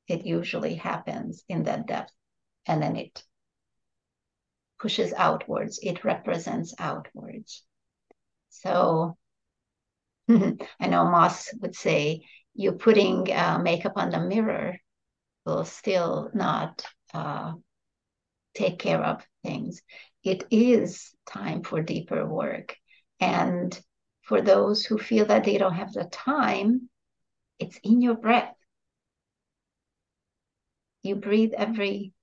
[0.07, 2.11] it usually happens in that depth.
[2.65, 3.23] And then it
[4.79, 7.63] pushes outwards, it represents outwards.
[8.49, 9.17] So
[10.29, 14.77] I know Moss would say, you putting uh, makeup on the mirror
[15.45, 17.53] will still not uh,
[18.53, 19.81] take care of things.
[20.23, 22.75] It is time for deeper work.
[23.19, 23.77] And
[24.21, 26.89] for those who feel that they don't have the time,
[27.59, 28.55] it's in your breath.
[31.01, 32.13] You breathe every,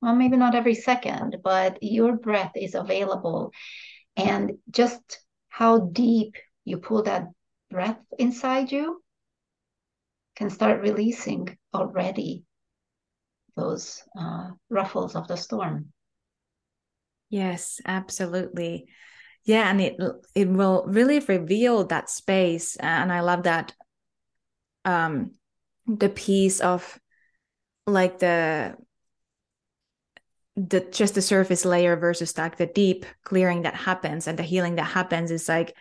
[0.00, 3.52] well, maybe not every second, but your breath is available.
[4.16, 7.28] And just how deep you pull that
[7.70, 9.02] breath inside you
[10.38, 12.44] can start releasing already
[13.56, 15.92] those uh, ruffles of the storm.
[17.28, 18.86] Yes, absolutely.
[19.44, 19.96] Yeah, and it
[20.34, 23.74] it will really reveal that space, and I love that.
[24.84, 25.32] Um,
[25.86, 26.98] the piece of
[27.86, 28.76] like the
[30.56, 34.76] the just the surface layer versus like the deep clearing that happens and the healing
[34.76, 35.74] that happens is like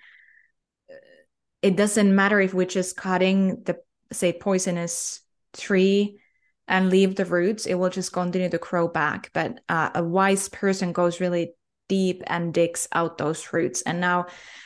[1.61, 3.79] it doesn't matter if we're just cutting the
[4.11, 5.21] say poisonous
[5.53, 6.19] tree
[6.67, 9.31] and leave the roots it will just continue to grow back.
[9.33, 11.53] But uh, a wise person goes really
[11.87, 13.81] deep and digs out those roots.
[13.81, 14.25] And now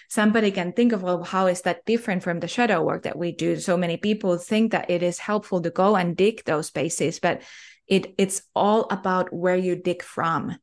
[0.09, 3.31] somebody can think of well how is that different from the shadow work that we
[3.31, 3.57] do?
[3.57, 7.43] So many people think that it is helpful to go and dig those spaces but
[7.87, 10.57] it it's all about where you dig from.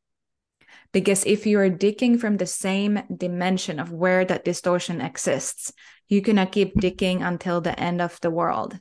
[0.92, 5.72] Because if you are digging from the same dimension of where that distortion exists
[6.08, 8.78] you're gonna keep digging until the end of the world.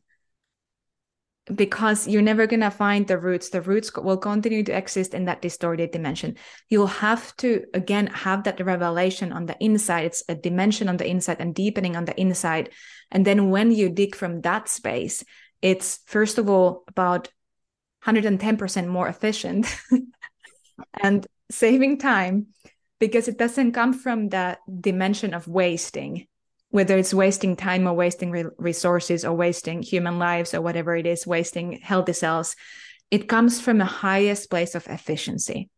[1.54, 3.48] Because you're never going to find the roots.
[3.48, 6.36] The roots will continue to exist in that distorted dimension.
[6.68, 10.08] You'll have to again have that revelation on the inside.
[10.08, 12.72] It's a dimension on the inside and deepening on the inside.
[13.12, 15.24] And then when you dig from that space
[15.62, 17.30] it's first of all about
[18.06, 19.68] 110% more efficient
[21.02, 22.48] and saving time
[23.00, 26.28] because it doesn't come from the dimension of wasting
[26.70, 31.06] whether it's wasting time or wasting re- resources or wasting human lives or whatever it
[31.06, 32.56] is wasting healthy cells
[33.10, 35.70] it comes from the highest place of efficiency.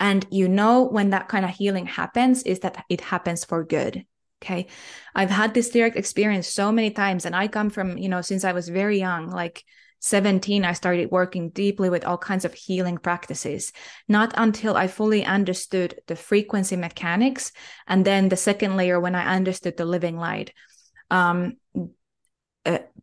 [0.00, 4.04] And you know when that kind of healing happens is that it happens for good
[4.42, 4.66] okay?
[5.14, 8.44] I've had this direct experience so many times and i come from you know since
[8.44, 9.64] i was very young like
[10.06, 13.72] 17 i started working deeply with all kinds of healing practices.
[14.08, 17.52] Not until i fully understood the frequency mechanics
[17.86, 20.52] and then the second layer when i understood the living light.
[21.10, 21.56] Um,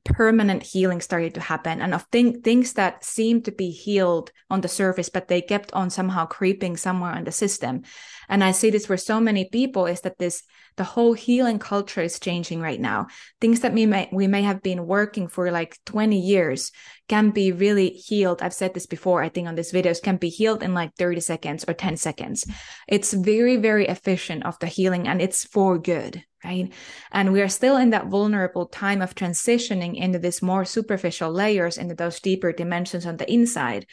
[0.03, 4.59] permanent healing started to happen and of th- things that seemed to be healed on
[4.59, 7.81] the surface but they kept on somehow creeping somewhere in the system.
[8.27, 10.43] And i see this for so many people is that this
[10.75, 13.07] the whole healing culture is changing right now.
[13.39, 16.71] Things that we may we may have been working for like 20 years
[17.07, 18.41] can be really healed.
[18.41, 21.21] I've said this before i think on these videos can be healed in like 30
[21.21, 22.45] seconds or 10 seconds.
[22.87, 26.73] It's very very efficient of the healing and it's for good right?
[27.11, 31.77] And we are still in that vulnerable time of transitioning into this more superficial layers
[31.77, 33.85] into those deeper dimensions on the inside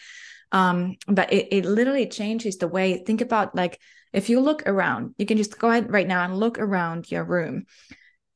[0.52, 3.80] um, but it, it literally changes the way think about like
[4.12, 7.24] if you look around, you can just go ahead right now and look around your
[7.24, 7.66] room.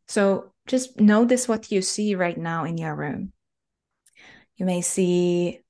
[0.07, 3.33] So just notice what you see right now in your room.
[4.57, 5.61] You may see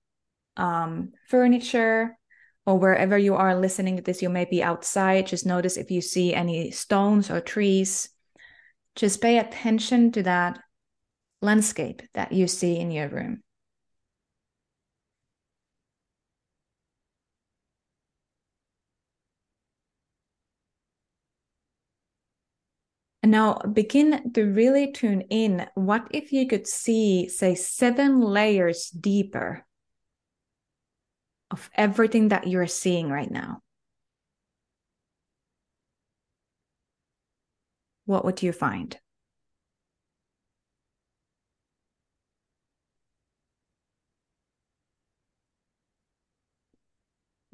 [0.56, 2.18] um, furniture,
[2.66, 5.26] or wherever you are listening to this, you may be outside.
[5.26, 8.08] Just notice if you see any stones or trees.
[8.96, 10.58] Just pay attention to that
[11.42, 13.43] landscape that you see in your room.
[23.24, 25.66] And now begin to really tune in.
[25.76, 29.64] What if you could see, say, seven layers deeper
[31.50, 33.62] of everything that you're seeing right now?
[38.04, 38.94] What would you find?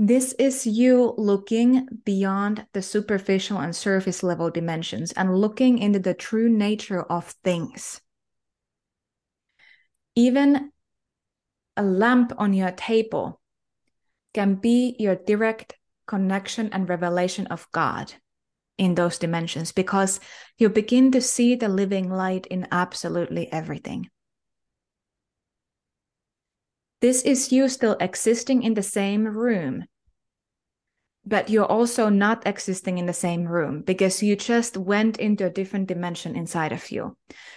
[0.03, 6.15] This is you looking beyond the superficial and surface level dimensions and looking into the
[6.15, 8.01] true nature of things.
[10.17, 10.73] Even
[11.77, 13.43] a lamp on your table
[14.33, 15.75] can be your direct
[16.07, 18.15] connection and revelation of God
[18.79, 20.19] in those dimensions because
[20.57, 24.09] you begin to see the living light in absolutely everything.
[27.03, 29.85] This is you still existing in the same room,
[31.25, 35.51] but you're also not existing in the same room because you just went into a
[35.51, 37.17] different dimension inside of you.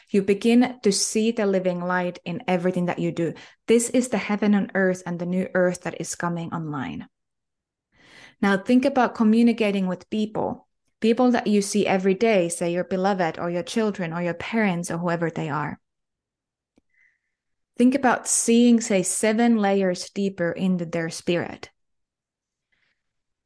[0.10, 3.34] You begin to see the living light in everything that you do.
[3.68, 7.08] This is the heaven on earth and the new earth that is coming online.
[8.42, 10.68] Now, think about communicating with people,
[11.00, 14.92] people that you see every day, say your beloved or your children or your parents
[14.92, 15.80] or whoever they are.
[17.78, 21.70] Think about seeing, say, seven layers deeper into their spirit.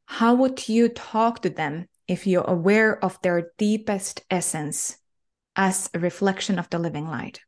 [0.08, 4.98] How would you talk to them if you're aware of their deepest essence
[5.56, 7.42] as a reflection of the living light?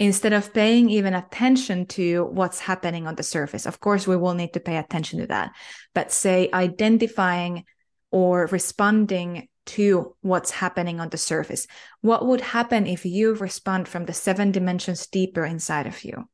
[0.00, 4.34] Instead of paying even attention to what's happening on the surface, of course, we will
[4.34, 5.52] need to pay attention to that,
[5.94, 7.64] but say identifying
[8.10, 11.68] or responding to what's happening on the surface.
[12.00, 16.28] What would happen if you respond from the seven dimensions deeper inside of you?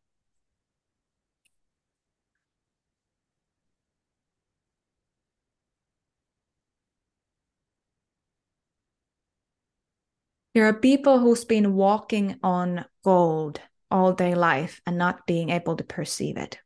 [10.55, 15.76] There are people who's been walking on gold all day life and not being able
[15.76, 16.59] to perceive it.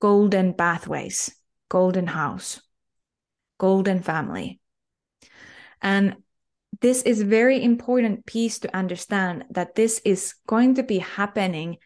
[0.00, 1.34] Golden pathways,
[1.68, 2.60] golden house,
[3.58, 4.60] golden family.
[5.80, 6.16] And
[6.80, 11.78] this is very important piece to understand that this is going to be happening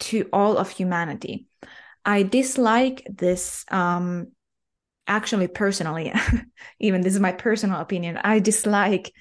[0.00, 1.46] to all of humanity.
[2.04, 4.28] I dislike this um,
[5.10, 6.12] actually personally,
[6.80, 8.16] even this is my personal opinion.
[8.16, 9.12] I dislike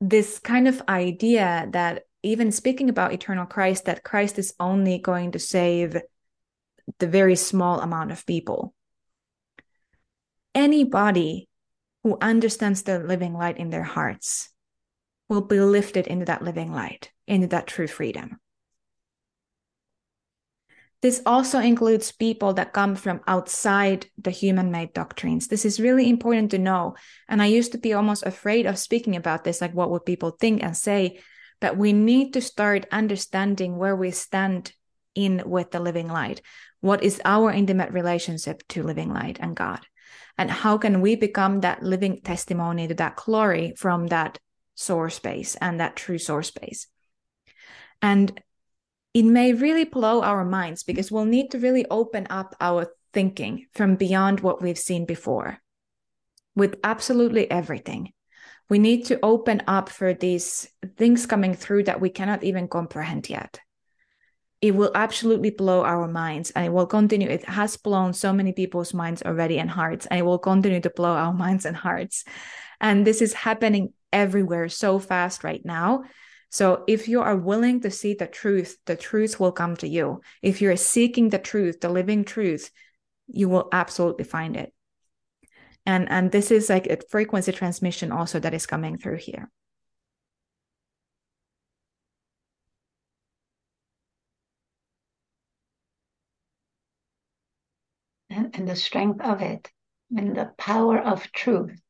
[0.00, 5.32] this kind of idea that even speaking about eternal Christ, that Christ is only going
[5.32, 6.00] to save
[6.98, 8.74] the very small amount of people
[10.54, 11.48] anybody
[12.02, 14.50] who understands the living light in their hearts
[15.28, 18.38] will be lifted into that living light, into that true freedom.
[21.02, 25.48] This also includes people that come from outside the human made doctrines.
[25.48, 26.94] This is really important to know.
[27.28, 30.30] And I used to be almost afraid of speaking about this like, what would people
[30.30, 31.18] think and say?
[31.62, 34.72] but we need to start understanding where we stand
[35.14, 36.42] in with the living light.
[36.80, 39.86] What is our intimate relationship to living light and God?
[40.36, 44.40] And how can we become that living testimony to that glory from that
[44.74, 46.88] source space and that true source space?
[48.02, 48.42] And
[49.14, 53.66] it may really blow our minds because we'll need to really open up our thinking
[53.74, 55.58] from beyond what we've seen before
[56.54, 58.12] with absolutely everything.
[58.70, 63.28] We need to open up for these things coming through that we cannot even comprehend
[63.28, 63.60] yet.
[64.62, 67.28] It will absolutely blow our minds and it will continue.
[67.28, 70.90] It has blown so many people's minds already and hearts, and it will continue to
[70.90, 72.24] blow our minds and hearts.
[72.80, 76.04] And this is happening everywhere so fast right now
[76.52, 80.20] so if you are willing to see the truth, the truth will come to you.
[80.42, 82.70] If you're seeking the truth, the living truth,
[83.26, 84.74] you will absolutely find it.
[85.86, 89.50] And and this is like a frequency transmission also that is coming through here.
[98.28, 99.70] And, and the strength of it
[100.14, 101.80] and the power of truth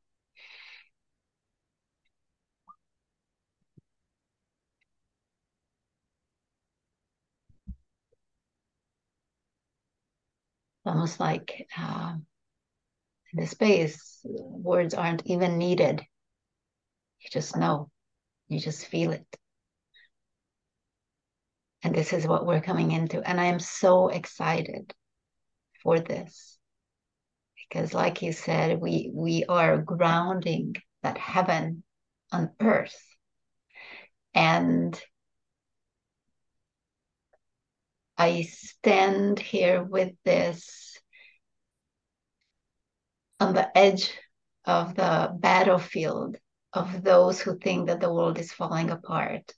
[10.84, 12.14] almost like uh,
[13.32, 16.00] in the space, words aren't even needed.
[17.20, 17.90] You just know,
[18.48, 19.26] you just feel it.
[21.82, 23.20] And this is what we're coming into.
[23.22, 24.92] And I am so excited
[25.82, 26.58] for this.
[27.68, 31.82] Because like you said, we we are grounding that heaven
[32.30, 32.96] on earth.
[34.34, 35.00] And
[38.16, 40.98] I stand here with this
[43.40, 44.12] on the edge
[44.64, 46.36] of the battlefield
[46.72, 49.52] of those who think that the world is falling apart.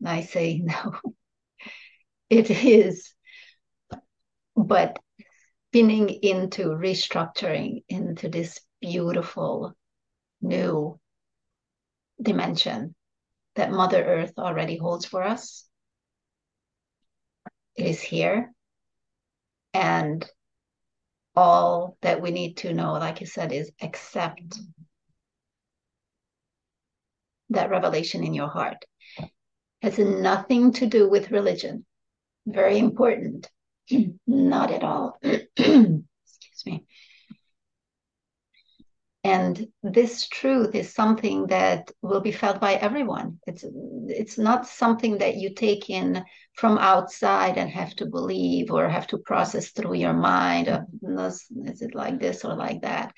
[0.00, 0.98] And I say, no,
[2.30, 3.14] it is.
[4.56, 4.98] But
[5.68, 9.74] spinning into restructuring into this beautiful
[10.40, 10.98] new
[12.20, 12.94] dimension
[13.54, 15.69] that Mother Earth already holds for us
[17.80, 18.52] is here.
[19.72, 20.28] And
[21.36, 24.58] all that we need to know, like you said, is accept
[27.50, 28.84] that revelation in your heart.
[29.18, 29.30] It
[29.82, 31.86] has nothing to do with religion.
[32.46, 33.48] Very important.
[34.26, 35.18] Not at all.
[35.22, 36.02] Excuse
[36.66, 36.84] me.
[39.22, 43.38] And this truth is something that will be felt by everyone.
[43.46, 43.64] It's
[44.08, 49.06] it's not something that you take in from outside and have to believe or have
[49.08, 50.68] to process through your mind.
[50.68, 51.46] Is,
[51.82, 53.12] it like this or like that?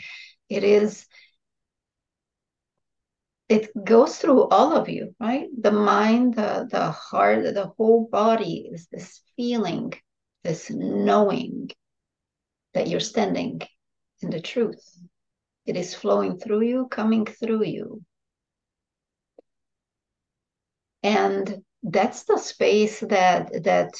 [0.48, 1.06] It is.
[3.48, 5.48] It goes through all of you, right?
[5.56, 9.92] The mind, the the heart, the whole body is this feeling,
[10.42, 11.70] this knowing
[12.74, 13.60] that you're standing
[14.20, 14.82] in the truth
[15.66, 18.02] it is flowing through you, coming through you.
[21.02, 23.90] And that's the space that that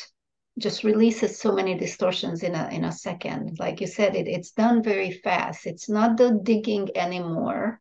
[0.59, 3.59] just releases so many distortions in a in a second.
[3.59, 5.67] Like you said, it, it's done very fast.
[5.67, 7.81] It's not the digging anymore.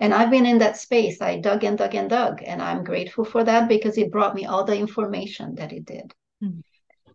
[0.00, 1.22] And I've been in that space.
[1.22, 2.42] I dug and dug and dug.
[2.44, 6.12] And I'm grateful for that because it brought me all the information that it did.
[6.42, 6.60] Mm-hmm.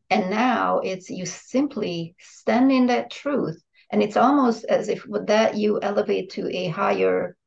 [0.09, 3.62] And now it's you simply stand in that truth
[3.93, 7.37] and it's almost as if with that you elevate to a higher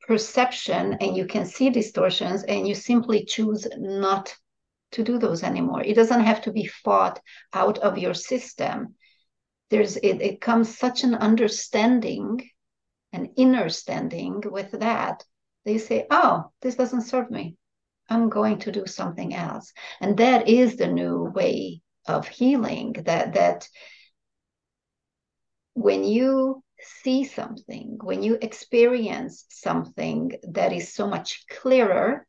[0.00, 4.34] perception and you can see distortions and you simply choose not
[4.90, 5.82] to do those anymore.
[5.82, 7.20] It doesn't have to be fought
[7.52, 8.96] out of your system.
[9.70, 12.50] There's it, it comes such an understanding
[13.12, 15.24] an inner standing with that.
[15.64, 17.54] They say oh this doesn't serve me.
[18.08, 19.72] I'm going to do something else.
[20.00, 23.68] And that is the new way of healing that that
[25.74, 32.26] when you see something, when you experience something that is so much clearer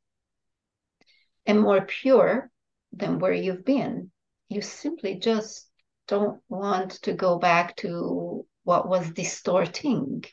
[1.45, 2.49] and more pure
[2.93, 4.11] than where you've been,
[4.49, 5.69] you simply just
[6.07, 10.23] don't want to go back to what was distorting.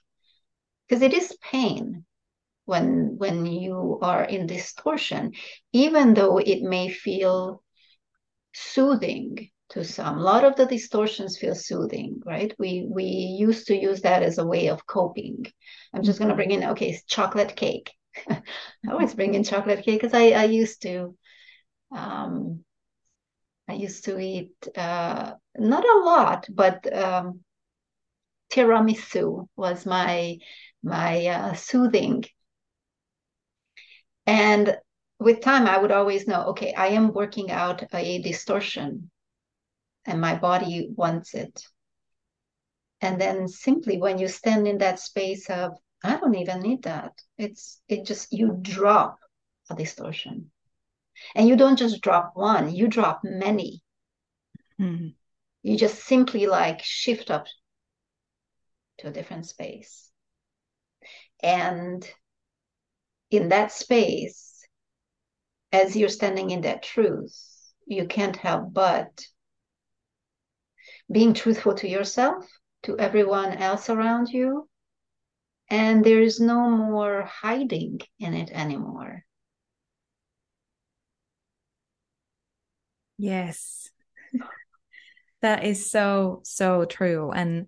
[0.89, 2.05] Because it is pain
[2.69, 5.33] when when you are in distortion
[5.73, 7.63] even though it may feel
[8.53, 10.19] soothing to some.
[10.19, 12.55] A lot of the distortions feel soothing, right?
[12.59, 15.47] We we used to use that as a way of coping.
[15.95, 17.93] I'm just going to bring in okay, chocolate cake.
[18.31, 18.43] I
[18.91, 21.17] always bring in chocolate cake because I I used to.
[21.93, 22.65] Um,
[23.69, 27.41] I used to eat uh, not a lot, but um,
[28.51, 30.39] tiramisu was my
[30.83, 32.25] my uh, soothing
[34.27, 34.79] And
[35.19, 39.11] with time, I would always know okay, I am working out a distortion
[40.09, 41.63] and my body wants it.
[43.01, 47.13] And then simply when you stand in that space of, I don't even need that,
[47.37, 49.19] it's, it just, you drop
[49.71, 50.51] a distortion.
[51.35, 53.83] And you don't just drop one, you drop many.
[54.81, 55.09] Mm-hmm.
[55.63, 57.47] You just simply like shift up
[58.99, 60.11] to a different space.
[61.43, 62.09] And
[63.31, 64.65] in that space,
[65.71, 67.37] as you're standing in that truth,
[67.87, 69.27] you can't help but
[71.11, 72.47] being truthful to yourself,
[72.83, 74.69] to everyone else around you.
[75.71, 79.25] And there is no more hiding in it anymore.
[83.19, 83.91] Yes.
[85.43, 87.33] that is so, so true.
[87.33, 87.67] And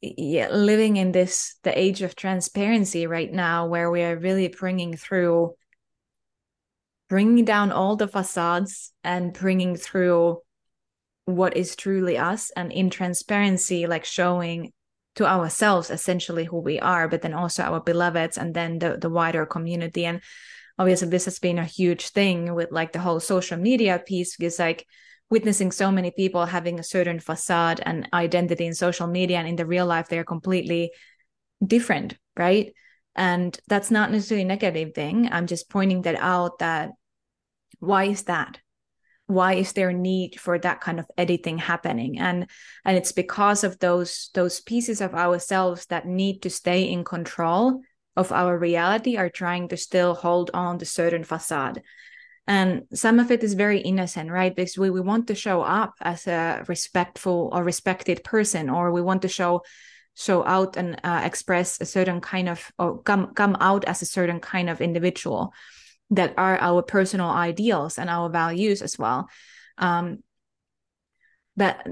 [0.00, 4.96] yeah, living in this, the age of transparency right now, where we are really bringing
[4.96, 5.54] through,
[7.08, 10.38] bringing down all the facades and bringing through
[11.28, 14.72] what is truly us and in transparency, like showing
[15.16, 19.10] to ourselves essentially who we are, but then also our beloveds and then the, the
[19.10, 20.06] wider community.
[20.06, 20.22] And
[20.78, 24.58] obviously this has been a huge thing with like the whole social media piece because
[24.58, 24.86] like
[25.28, 29.56] witnessing so many people having a certain facade and identity in social media and in
[29.56, 30.90] the real life they're completely
[31.66, 32.72] different right?
[33.16, 35.28] And that's not necessarily a negative thing.
[35.30, 36.90] I'm just pointing that out that
[37.80, 38.60] why is that
[39.28, 42.18] why is there a need for that kind of editing happening?
[42.18, 42.48] And
[42.84, 47.82] and it's because of those those pieces of ourselves that need to stay in control
[48.16, 51.82] of our reality are trying to still hold on to certain facade.
[52.46, 54.56] And some of it is very innocent right?
[54.56, 59.02] Because we, we want to show up as a respectful or respected person or we
[59.02, 59.60] want to show
[60.14, 64.06] show out and uh, express a certain kind of or come come out as a
[64.06, 65.52] certain kind of individual
[66.10, 69.28] that are our personal ideals and our values as well.
[69.76, 70.22] Um,
[71.56, 71.86] but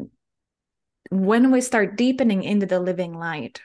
[1.11, 3.61] when we start deepening into the living light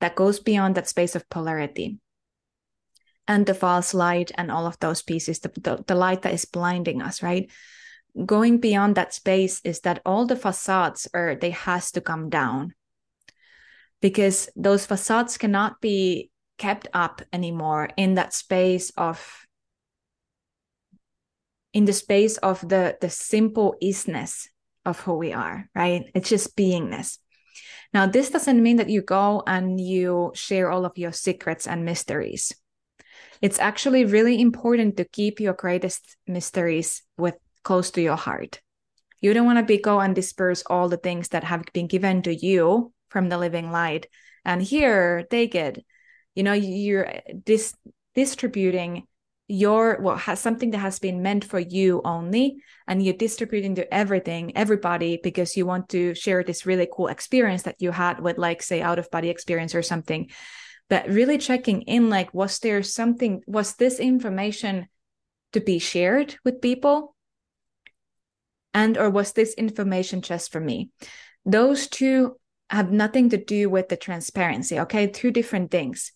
[0.00, 1.98] that goes beyond that space of polarity
[3.28, 6.44] and the false light and all of those pieces the, the, the light that is
[6.44, 7.50] blinding us right?
[8.26, 12.74] Going beyond that space is that all the facades are they has to come down
[14.02, 19.46] because those facades cannot be kept up anymore in that space of
[21.72, 24.48] in the space of the the simple isness
[24.84, 27.18] of who we are right it's just beingness
[27.92, 31.84] now, this doesn't mean that you go and you share all of your secrets and
[31.84, 32.52] mysteries.
[33.42, 38.60] It's actually really important to keep your greatest mysteries with close to your heart.
[39.20, 42.22] You don't want to be go and disperse all the things that have been given
[42.22, 44.06] to you from the living light.
[44.44, 45.84] And here, take it.
[46.34, 47.12] You know, you're
[47.44, 47.76] dis-
[48.14, 49.06] distributing
[49.52, 52.56] your well has something that has been meant for you only
[52.88, 57.64] and you're distributing to everything everybody because you want to share this really cool experience
[57.64, 60.30] that you had with like say out of body experience or something.
[60.88, 64.88] But really checking in like was there something was this information
[65.52, 67.14] to be shared with people?
[68.72, 70.88] And or was this information just for me?
[71.44, 72.36] Those two
[72.70, 75.08] have nothing to do with the transparency okay?
[75.08, 76.10] Two different things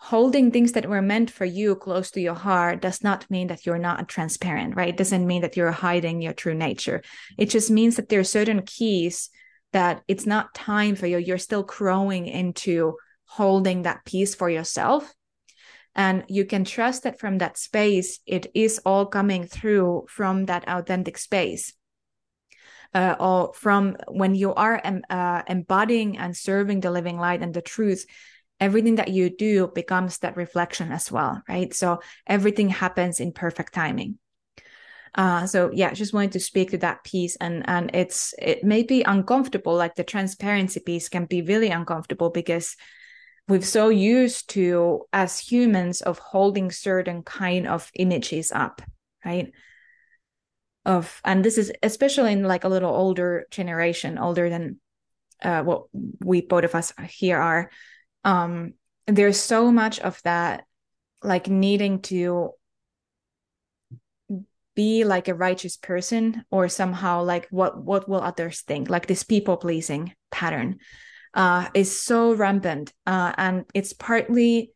[0.00, 3.66] holding things that were meant for you close to your heart does not mean that
[3.66, 4.88] you're not transparent, right?
[4.88, 7.02] It doesn't mean that you're hiding your true nature.
[7.36, 9.28] It just means that there are certain keys
[9.72, 11.18] that it's not time for you.
[11.18, 12.96] You're still growing into
[13.26, 15.14] holding that piece for yourself.
[15.94, 20.64] And you can trust that from that space, it is all coming through from that
[20.66, 21.74] authentic space.
[22.94, 27.54] Uh, or from when you are um, uh, embodying and serving the living light and
[27.54, 28.04] the truth,
[28.60, 31.74] everything that you do becomes that reflection as well, right?
[31.74, 34.18] So everything happens in perfect timing.
[35.14, 38.84] Uh, so yeah, just wanted to speak to that piece, and and it's it may
[38.84, 39.74] be uncomfortable.
[39.74, 42.76] Like the transparency piece can be really uncomfortable because
[43.48, 48.82] we've so used to as humans of holding certain kind of images up,
[49.24, 49.50] right?
[50.86, 54.78] Of and this is especially in like a little older generation, older than
[55.42, 55.86] uh, what
[56.24, 57.68] we both of us here are
[58.24, 58.74] um
[59.06, 60.64] there's so much of that
[61.22, 62.50] like needing to
[64.74, 68.88] be like a righteous person or somehow like what what will others think?
[68.88, 70.78] Like this people pleasing pattern
[71.34, 74.72] uh is so rampant uh and it's partly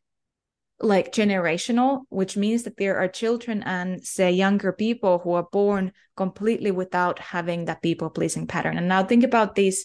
[0.81, 5.93] like generational which means that there are children and say younger people who are born
[6.17, 8.77] completely without having that people pleasing pattern.
[8.77, 9.85] And now think about this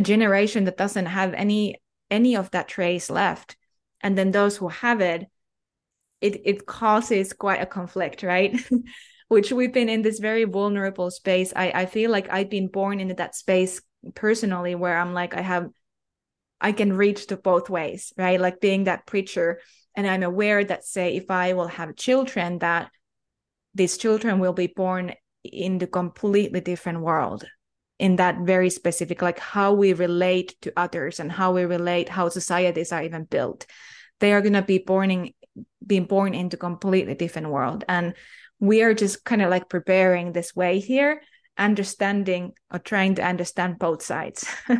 [0.00, 1.76] generation that doesn't have any
[2.14, 3.56] any of that trace left
[4.00, 5.26] and then those who have it
[6.20, 8.52] it it causes quite a conflict right?
[9.28, 11.52] Which we've been in this very vulnerable space.
[11.56, 13.80] I i feel like i've been born into that space
[14.14, 15.66] personally where i'm like i have
[16.60, 18.40] i can reach to both ways right?
[18.40, 19.60] Like being that preacher
[19.96, 22.90] and i'm aware that say if i will have children that
[23.74, 27.44] these children will be born in the completely different world
[28.04, 32.28] in that very specific like how we relate to others and how we relate how
[32.28, 33.64] societies are even built.
[34.20, 35.32] They are going to be born in
[35.86, 37.82] being born into completely different world.
[37.88, 38.12] And
[38.60, 41.22] we are just kind of like preparing this way here
[41.56, 44.46] understanding or trying to understand both sides.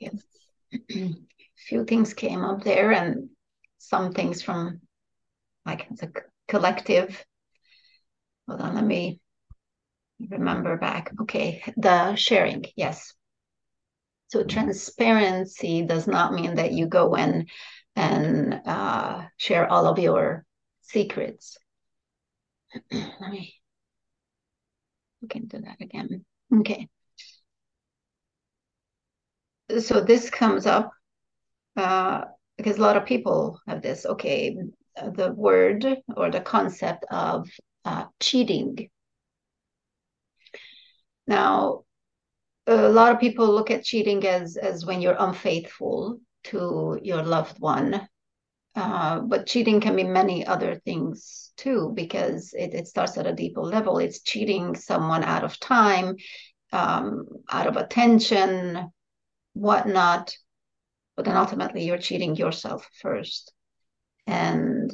[0.00, 0.10] Yeah.
[1.68, 3.28] few things came up there and
[3.76, 4.80] some things from
[5.66, 6.10] like the
[6.48, 7.22] collective.
[8.48, 9.20] Hold on let me
[10.30, 11.12] remember back.
[11.22, 13.14] Okay, the sharing, yes.
[14.28, 17.46] So transparency does not mean that you go in
[17.94, 20.44] and uh, share all of your
[20.82, 21.56] secrets.
[22.90, 23.54] Let me
[25.22, 26.24] look into that again.
[26.52, 26.88] Okay.
[29.78, 30.90] So this comes up
[31.76, 32.22] uh,
[32.56, 34.04] because a lot of people have this.
[34.04, 34.56] Okay,
[34.96, 37.48] the word or the concept of
[37.84, 38.88] uh, cheating
[41.26, 41.84] now,
[42.66, 47.58] a lot of people look at cheating as as when you're unfaithful to your loved
[47.60, 48.08] one.
[48.76, 53.32] Uh, but cheating can be many other things too, because it, it starts at a
[53.32, 53.98] deeper level.
[53.98, 56.16] It's cheating someone out of time,
[56.72, 58.90] um, out of attention,
[59.52, 60.36] whatnot.
[61.16, 63.52] But then ultimately, you're cheating yourself first.
[64.26, 64.90] And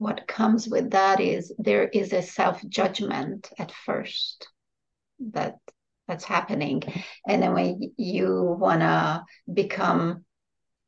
[0.00, 4.48] what comes with that is there is a self judgment at first
[5.32, 5.56] that
[6.08, 6.82] that's happening.
[7.28, 10.24] And then when you want to become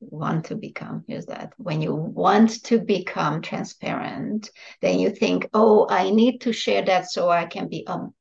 [0.00, 4.50] want to become here's that when you want to become transparent
[4.80, 8.12] then you think oh i need to share that so i can be um,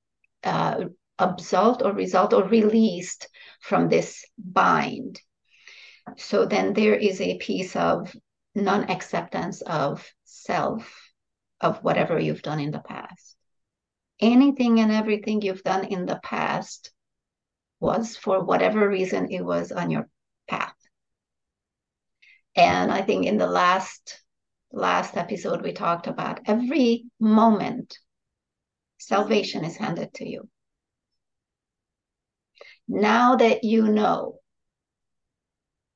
[0.43, 0.83] uh,
[1.21, 3.27] absolved or result or released
[3.61, 5.21] from this bind.
[6.17, 8.13] So then there is a piece of
[8.55, 11.11] non-acceptance of self
[11.59, 13.35] of whatever you've done in the past.
[14.19, 16.91] Anything and everything you've done in the past
[17.79, 20.07] was for whatever reason it was on your
[20.47, 20.75] path.
[22.55, 24.21] And I think in the last
[24.73, 27.97] last episode we talked about every moment
[28.97, 30.49] salvation is handed to you.
[32.87, 34.39] Now that you know,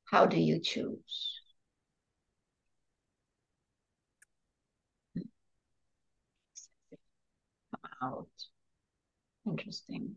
[0.05, 1.34] how do you choose?
[8.01, 8.27] Out.
[9.45, 10.15] Interesting.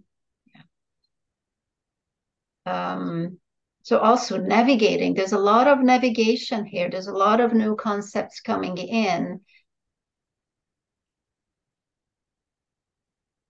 [2.66, 2.92] Yeah.
[2.94, 3.38] Um,
[3.82, 6.90] so also navigating, there's a lot of navigation here.
[6.90, 9.40] There's a lot of new concepts coming in.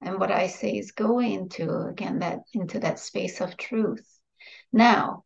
[0.01, 4.07] And what I say is go into again that into that space of truth.
[4.73, 5.25] Now,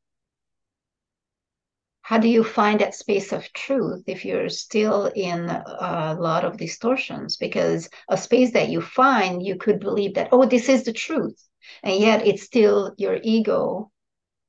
[2.12, 6.58] how do you find that space of truth if you're still in a lot of
[6.58, 7.38] distortions?
[7.38, 11.42] Because a space that you find you could believe that oh this is the truth.
[11.82, 13.90] And yet it's still your ego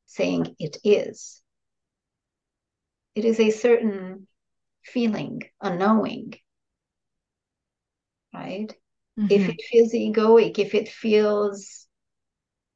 [0.07, 1.41] saying it is.
[3.16, 4.28] It is a certain
[4.84, 6.34] feeling a knowing
[8.34, 8.76] right?
[9.18, 9.34] Mm-hmm.
[9.34, 11.88] if it feels egoic if it feels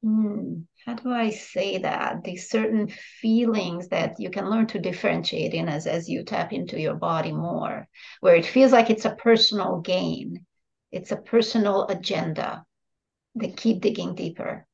[0.02, 2.24] hmm, how do I say that?
[2.24, 6.80] These certain feelings that you can learn to differentiate in as, as you tap into
[6.80, 7.86] your body more,
[8.20, 10.46] where it feels like it's a personal gain,
[10.90, 12.64] it's a personal agenda.
[13.34, 14.66] They keep digging deeper.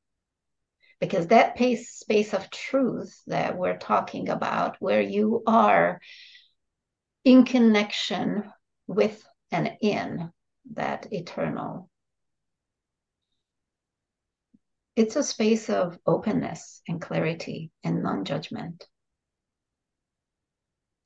[1.01, 5.99] Because that pace, space of truth that we're talking about, where you are
[7.25, 8.49] in connection
[8.87, 10.31] with and in
[10.73, 11.89] that eternal
[14.95, 18.87] it's a space of openness and clarity and non-judgment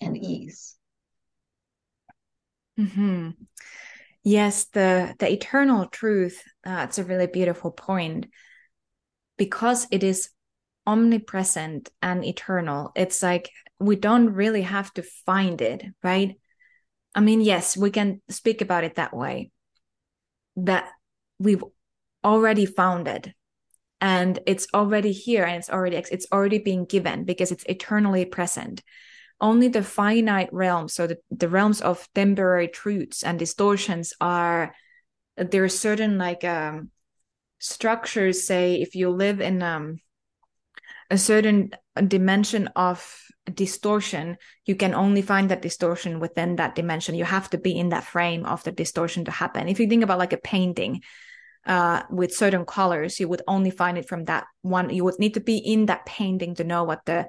[0.02, 0.76] and ease.
[2.80, 3.32] Mm-hmm.
[4.24, 8.28] yes the the eternal truth uh, a really beautiful point.
[9.38, 10.30] Because it is
[10.88, 16.40] omnipresent and eternal it's like we don't really have to find it right?
[17.14, 19.52] I mean yes we can speak about it that way
[20.56, 20.90] that
[21.38, 21.64] we've
[22.24, 23.34] already found it
[24.02, 28.82] and it's already here and it's already it's already being given because it's eternally present.
[29.42, 34.76] Only the finite realms so the, the realms of temporary truths and distortions are
[35.38, 36.92] there are certain like um
[37.60, 40.00] structures say if you live in um
[41.10, 41.72] a certain
[42.08, 43.24] dimension of
[43.54, 47.16] distortion you can only find that distortion within that dimension.
[47.16, 49.68] You have to be in that frame of the distortion to happen.
[49.68, 51.02] If you think about like a painting
[51.66, 54.90] uh, with certain colors you would only find it from that one.
[54.90, 57.28] You would need to be in that painting to know what the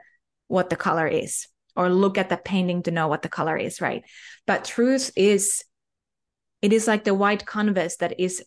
[0.49, 3.81] what the color is or look at the painting to know what the color is
[3.81, 4.03] right?
[4.47, 5.65] But truth is
[6.63, 8.43] it is like the white canvas that is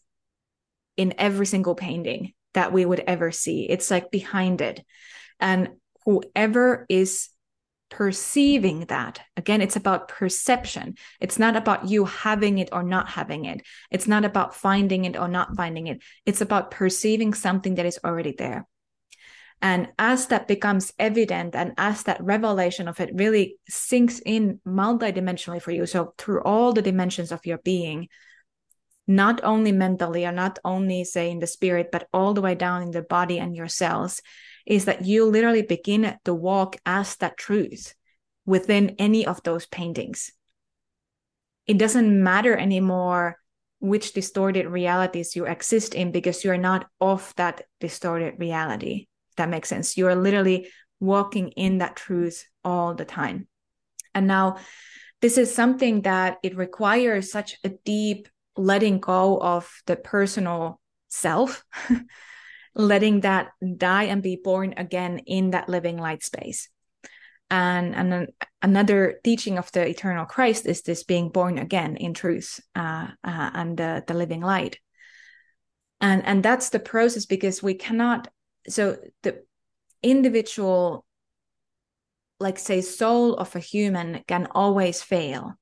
[0.98, 3.68] in every single painting that we would ever see.
[3.70, 4.84] It's like behind it.
[5.40, 5.70] And
[6.06, 7.30] whoever is
[7.94, 9.22] perceiving that.
[9.38, 10.96] Again it's about perception.
[11.22, 13.62] It's not about you having it or not having it.
[13.92, 16.02] It's not about finding it or not finding it.
[16.26, 18.66] It's about perceiving something that is already there.
[19.62, 25.62] And as that becomes evident and as that revelation of it really sinks in multidimensionally
[25.62, 28.10] for you so through all the dimensions of your being
[29.06, 32.82] not only mentally or not only say in the spirit but all the way down
[32.82, 34.22] in the body and your cells
[34.66, 37.94] is that you literally begin the walk as that truth
[38.46, 40.32] within any of those paintings.
[41.66, 43.38] It doesn't matter anymore
[43.80, 49.08] which distorted realities you exist in because you're not of that distorted reality.
[49.36, 49.98] that makes sense.
[49.98, 53.48] You're literally walking in that truth all the time.
[54.14, 54.58] And now,
[55.22, 61.64] this is something that it requires such a deep letting go of the personal self
[62.76, 66.70] letting that die and be born again in that living light space.
[67.50, 68.28] And, and then
[68.62, 73.50] another teaching of the eternal Christ is this being born again in truth uh, uh,
[73.54, 74.80] and the, the living light.
[76.02, 78.28] And, and that's the process because we cannot,
[78.68, 79.44] so the
[80.02, 81.06] individual,
[82.40, 85.54] like say, soul of a human can always fail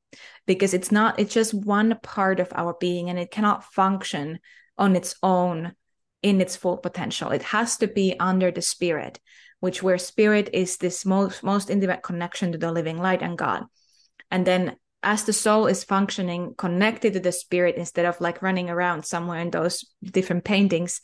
[0.45, 4.39] because it's not, it's just one part of our being and it cannot function
[4.78, 5.74] on its own
[6.22, 7.32] in its full potential.
[7.32, 9.19] It has to be under the spirit,
[9.59, 13.65] which where spirit is this most most intimate connection to the living light and God.
[14.30, 18.69] And then as the soul is functioning connected to the spirit instead of like running
[18.69, 21.01] around somewhere in those different paintings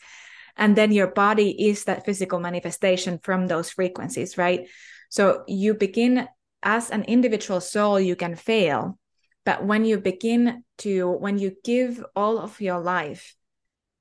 [0.56, 4.68] and then your body is that physical manifestation from those frequencies right
[5.08, 6.28] so you begin
[6.62, 8.98] as an individual soul you can fail
[9.44, 13.34] but when you begin to when you give all of your life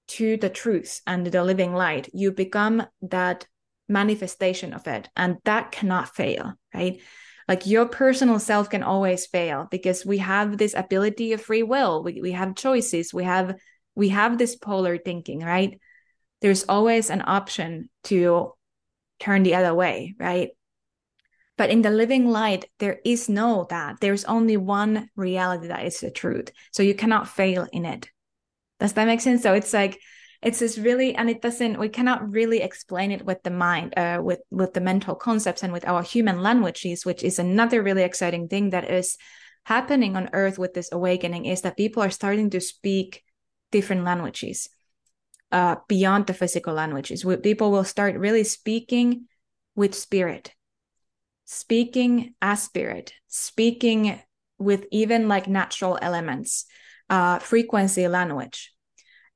[0.07, 3.45] to the truth and the living light, you become that
[3.89, 5.09] manifestation of it.
[5.15, 6.99] And that cannot fail, right?
[7.47, 12.03] Like your personal self can always fail because we have this ability of free will.
[12.03, 13.13] We, we have choices.
[13.13, 13.55] We have
[13.95, 15.79] we have this polar thinking, right?
[16.41, 18.53] There's always an option to
[19.19, 20.49] turn the other way, right?
[21.57, 23.99] But in the living light, there is no that.
[23.99, 26.51] There's only one reality that is the truth.
[26.71, 28.09] So you cannot fail in it.
[28.79, 29.43] Does that make sense?
[29.43, 29.99] So it's like
[30.41, 34.19] it's just really and it doesn't we cannot really explain it with the mind uh,
[34.23, 38.47] with with the mental concepts and with our human languages which is another really exciting
[38.47, 39.17] thing that is
[39.63, 43.23] happening on earth with this awakening is that people are starting to speak
[43.71, 44.69] different languages
[45.51, 49.25] uh, beyond the physical languages people will start really speaking
[49.75, 50.53] with spirit
[51.45, 54.21] speaking as spirit speaking
[54.59, 56.65] with even like natural elements
[57.09, 58.73] uh, frequency language.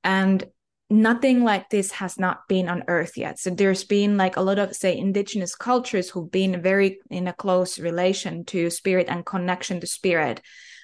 [0.03, 0.43] And
[0.89, 3.39] nothing like this has not been on earth yet.
[3.39, 7.34] So there's been like a lot of say indigenous cultures who've been very in a
[7.34, 10.41] close relation to spirit and connection to spirit.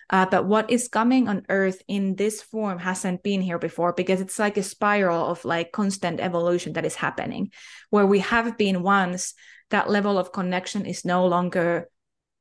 [0.09, 4.21] Uh, but what is coming on earth in this form hasn't been here before because
[4.21, 7.51] it's like a spiral of like constant evolution that is happening
[7.89, 9.33] where we have been once
[9.69, 11.89] that level of connection is no longer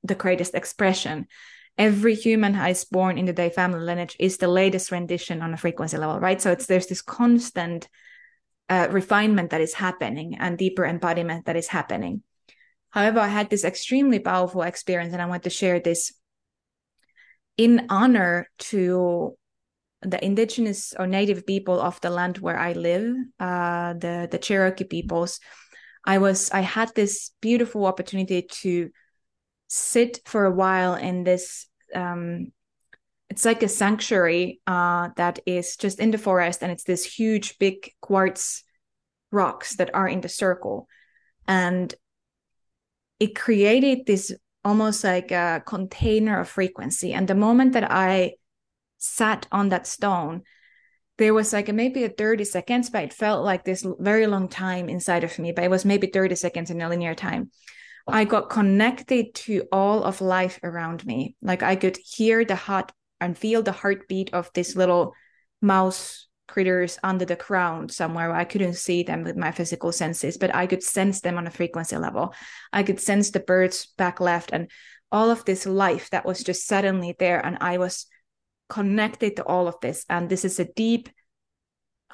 [0.05, 1.27] the greatest expression
[1.79, 5.57] every human is born in the day family lineage is the latest rendition on a
[5.57, 6.41] frequency level, right?
[6.41, 7.89] So it's there's this constant
[8.69, 12.23] uh, refinement that is happening and deeper embodiment that is happening.
[12.91, 16.13] However, I had this extremely powerful experience, and I want to share this
[17.57, 19.37] in honor to
[20.03, 24.85] the indigenous or native people of the land where I live, uh, the the Cherokee
[24.85, 25.41] peoples.
[26.05, 28.91] I was I had this beautiful opportunity to
[29.69, 32.53] sit for a while in this um,
[33.29, 37.59] it's like a sanctuary uh, that is just in the forest and it's this huge
[37.59, 38.63] big quartz
[39.31, 40.89] rocks that are in the circle.
[41.49, 41.95] And
[43.19, 44.33] it created this
[44.65, 47.13] almost like a container of frequency.
[47.13, 48.33] And the moment that i
[48.99, 50.43] sat on that stone
[51.19, 54.49] there was like a, maybe a 30 seconds but it felt like this very long
[54.49, 57.51] time inside of me but it was maybe 30 seconds in a linear time
[58.07, 61.37] I got connected to all of life around me.
[61.43, 65.15] Like I could hear the heart and feel the heartbeat of this little
[65.61, 70.37] mouse critters under the ground somewhere where I couldn't see them with my physical senses,
[70.37, 72.35] but I could sense them on a frequency level.
[72.73, 74.71] I could sense the birds back left and
[75.11, 77.45] all of this life that was just suddenly there.
[77.45, 78.07] And I was
[78.69, 80.05] connected to all of this.
[80.09, 81.09] And this is a deep,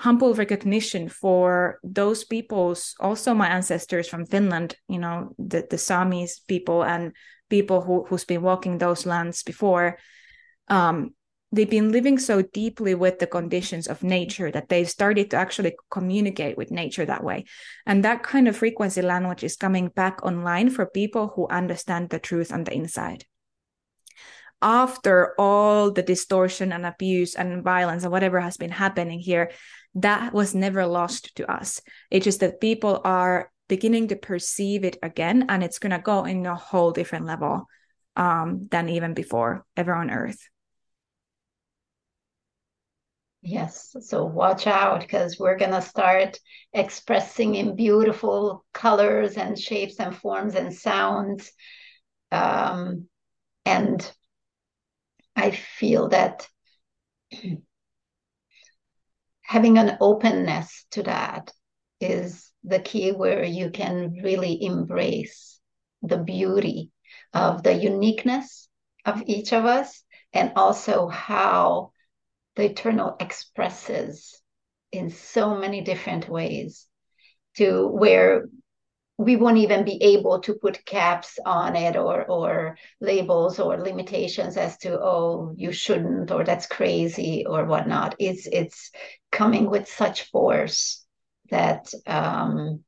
[0.03, 6.41] humble recognition for those peoples, also my ancestors from Finland, you know, the, the Samis
[6.49, 7.13] people and
[7.49, 9.99] people who, who's been walking those lands before.
[10.67, 11.15] Um,
[11.53, 15.77] they've been living so deeply with the conditions of nature that they've started to actually
[15.89, 17.45] communicate with nature that way.
[17.87, 22.19] And that kind of frequency language is coming back online for people who understand the
[22.19, 23.25] truth on the inside.
[24.61, 29.51] After all the distortion and abuse and violence and whatever has been happening here,
[29.95, 31.81] that was never lost to us.
[32.11, 36.25] It's just that people are beginning to perceive it again, and it's going to go
[36.25, 37.67] in a whole different level
[38.17, 40.39] um, than even before, ever on earth.
[43.45, 46.39] Yes, so watch out because we're going to start
[46.73, 51.51] expressing in beautiful colors and shapes and forms and sounds.
[52.31, 53.09] Um,
[53.65, 54.11] and
[55.35, 56.47] I feel that
[59.53, 61.53] having an openness to that
[62.01, 65.61] is the key where you can really embrace
[66.01, 66.91] the beauty
[67.35, 68.71] of the uniqueness
[69.05, 71.93] of each of us and also how
[72.57, 74.41] the eternal expresses
[74.91, 76.87] in so many different ways
[77.59, 78.47] to where
[79.23, 84.57] we won't even be able to put caps on it or or labels or limitations
[84.57, 88.15] as to oh you shouldn't or that's crazy or whatnot.
[88.19, 88.91] It's it's
[89.31, 91.05] coming with such force
[91.51, 92.85] that um,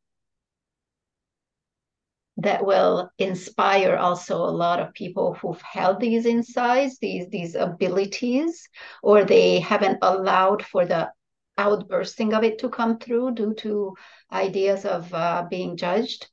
[2.39, 8.69] that will inspire also a lot of people who've held these insights, these these abilities,
[9.03, 11.11] or they haven't allowed for the
[11.57, 13.95] outbursting of it to come through due to
[14.33, 16.29] ideas of uh, being judged,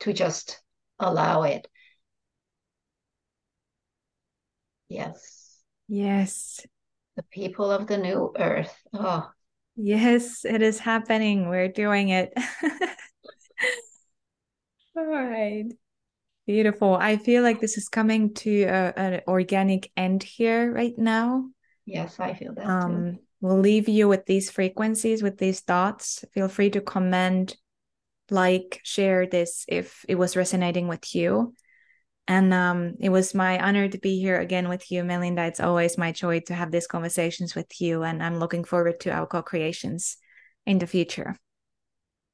[0.00, 0.60] to just
[0.98, 1.66] allow it.
[4.88, 5.58] Yes.
[5.88, 6.60] Yes.
[7.16, 8.74] The people of the new earth.
[8.92, 9.30] Oh.
[9.76, 11.48] Yes, it is happening.
[11.48, 12.32] We're doing it.
[14.96, 15.66] All right.
[16.46, 16.94] Beautiful.
[16.94, 21.50] I feel like this is coming to a, an organic end here right now.
[21.84, 23.18] Yes, I feel that um, too.
[23.40, 26.24] We'll leave you with these frequencies, with these thoughts.
[26.32, 27.56] Feel free to comment,
[28.30, 31.54] like, share this if it was resonating with you.
[32.28, 35.44] And um, it was my honor to be here again with you, Melinda.
[35.44, 39.12] It's always my joy to have these conversations with you, and I'm looking forward to
[39.12, 40.16] our co creations
[40.64, 41.36] in the future.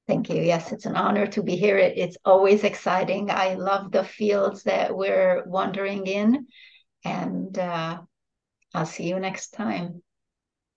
[0.08, 0.40] Thank you.
[0.40, 1.76] Yes, it's an honor to be here.
[1.76, 3.30] It's always exciting.
[3.30, 6.46] I love the fields that we're wandering in,
[7.04, 8.00] and uh,
[8.74, 10.02] I'll see you next time.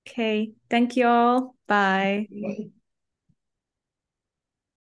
[0.08, 0.54] Okay.
[0.70, 1.56] Thank you all.
[1.68, 2.30] Bye.
[2.32, 2.72] Okay.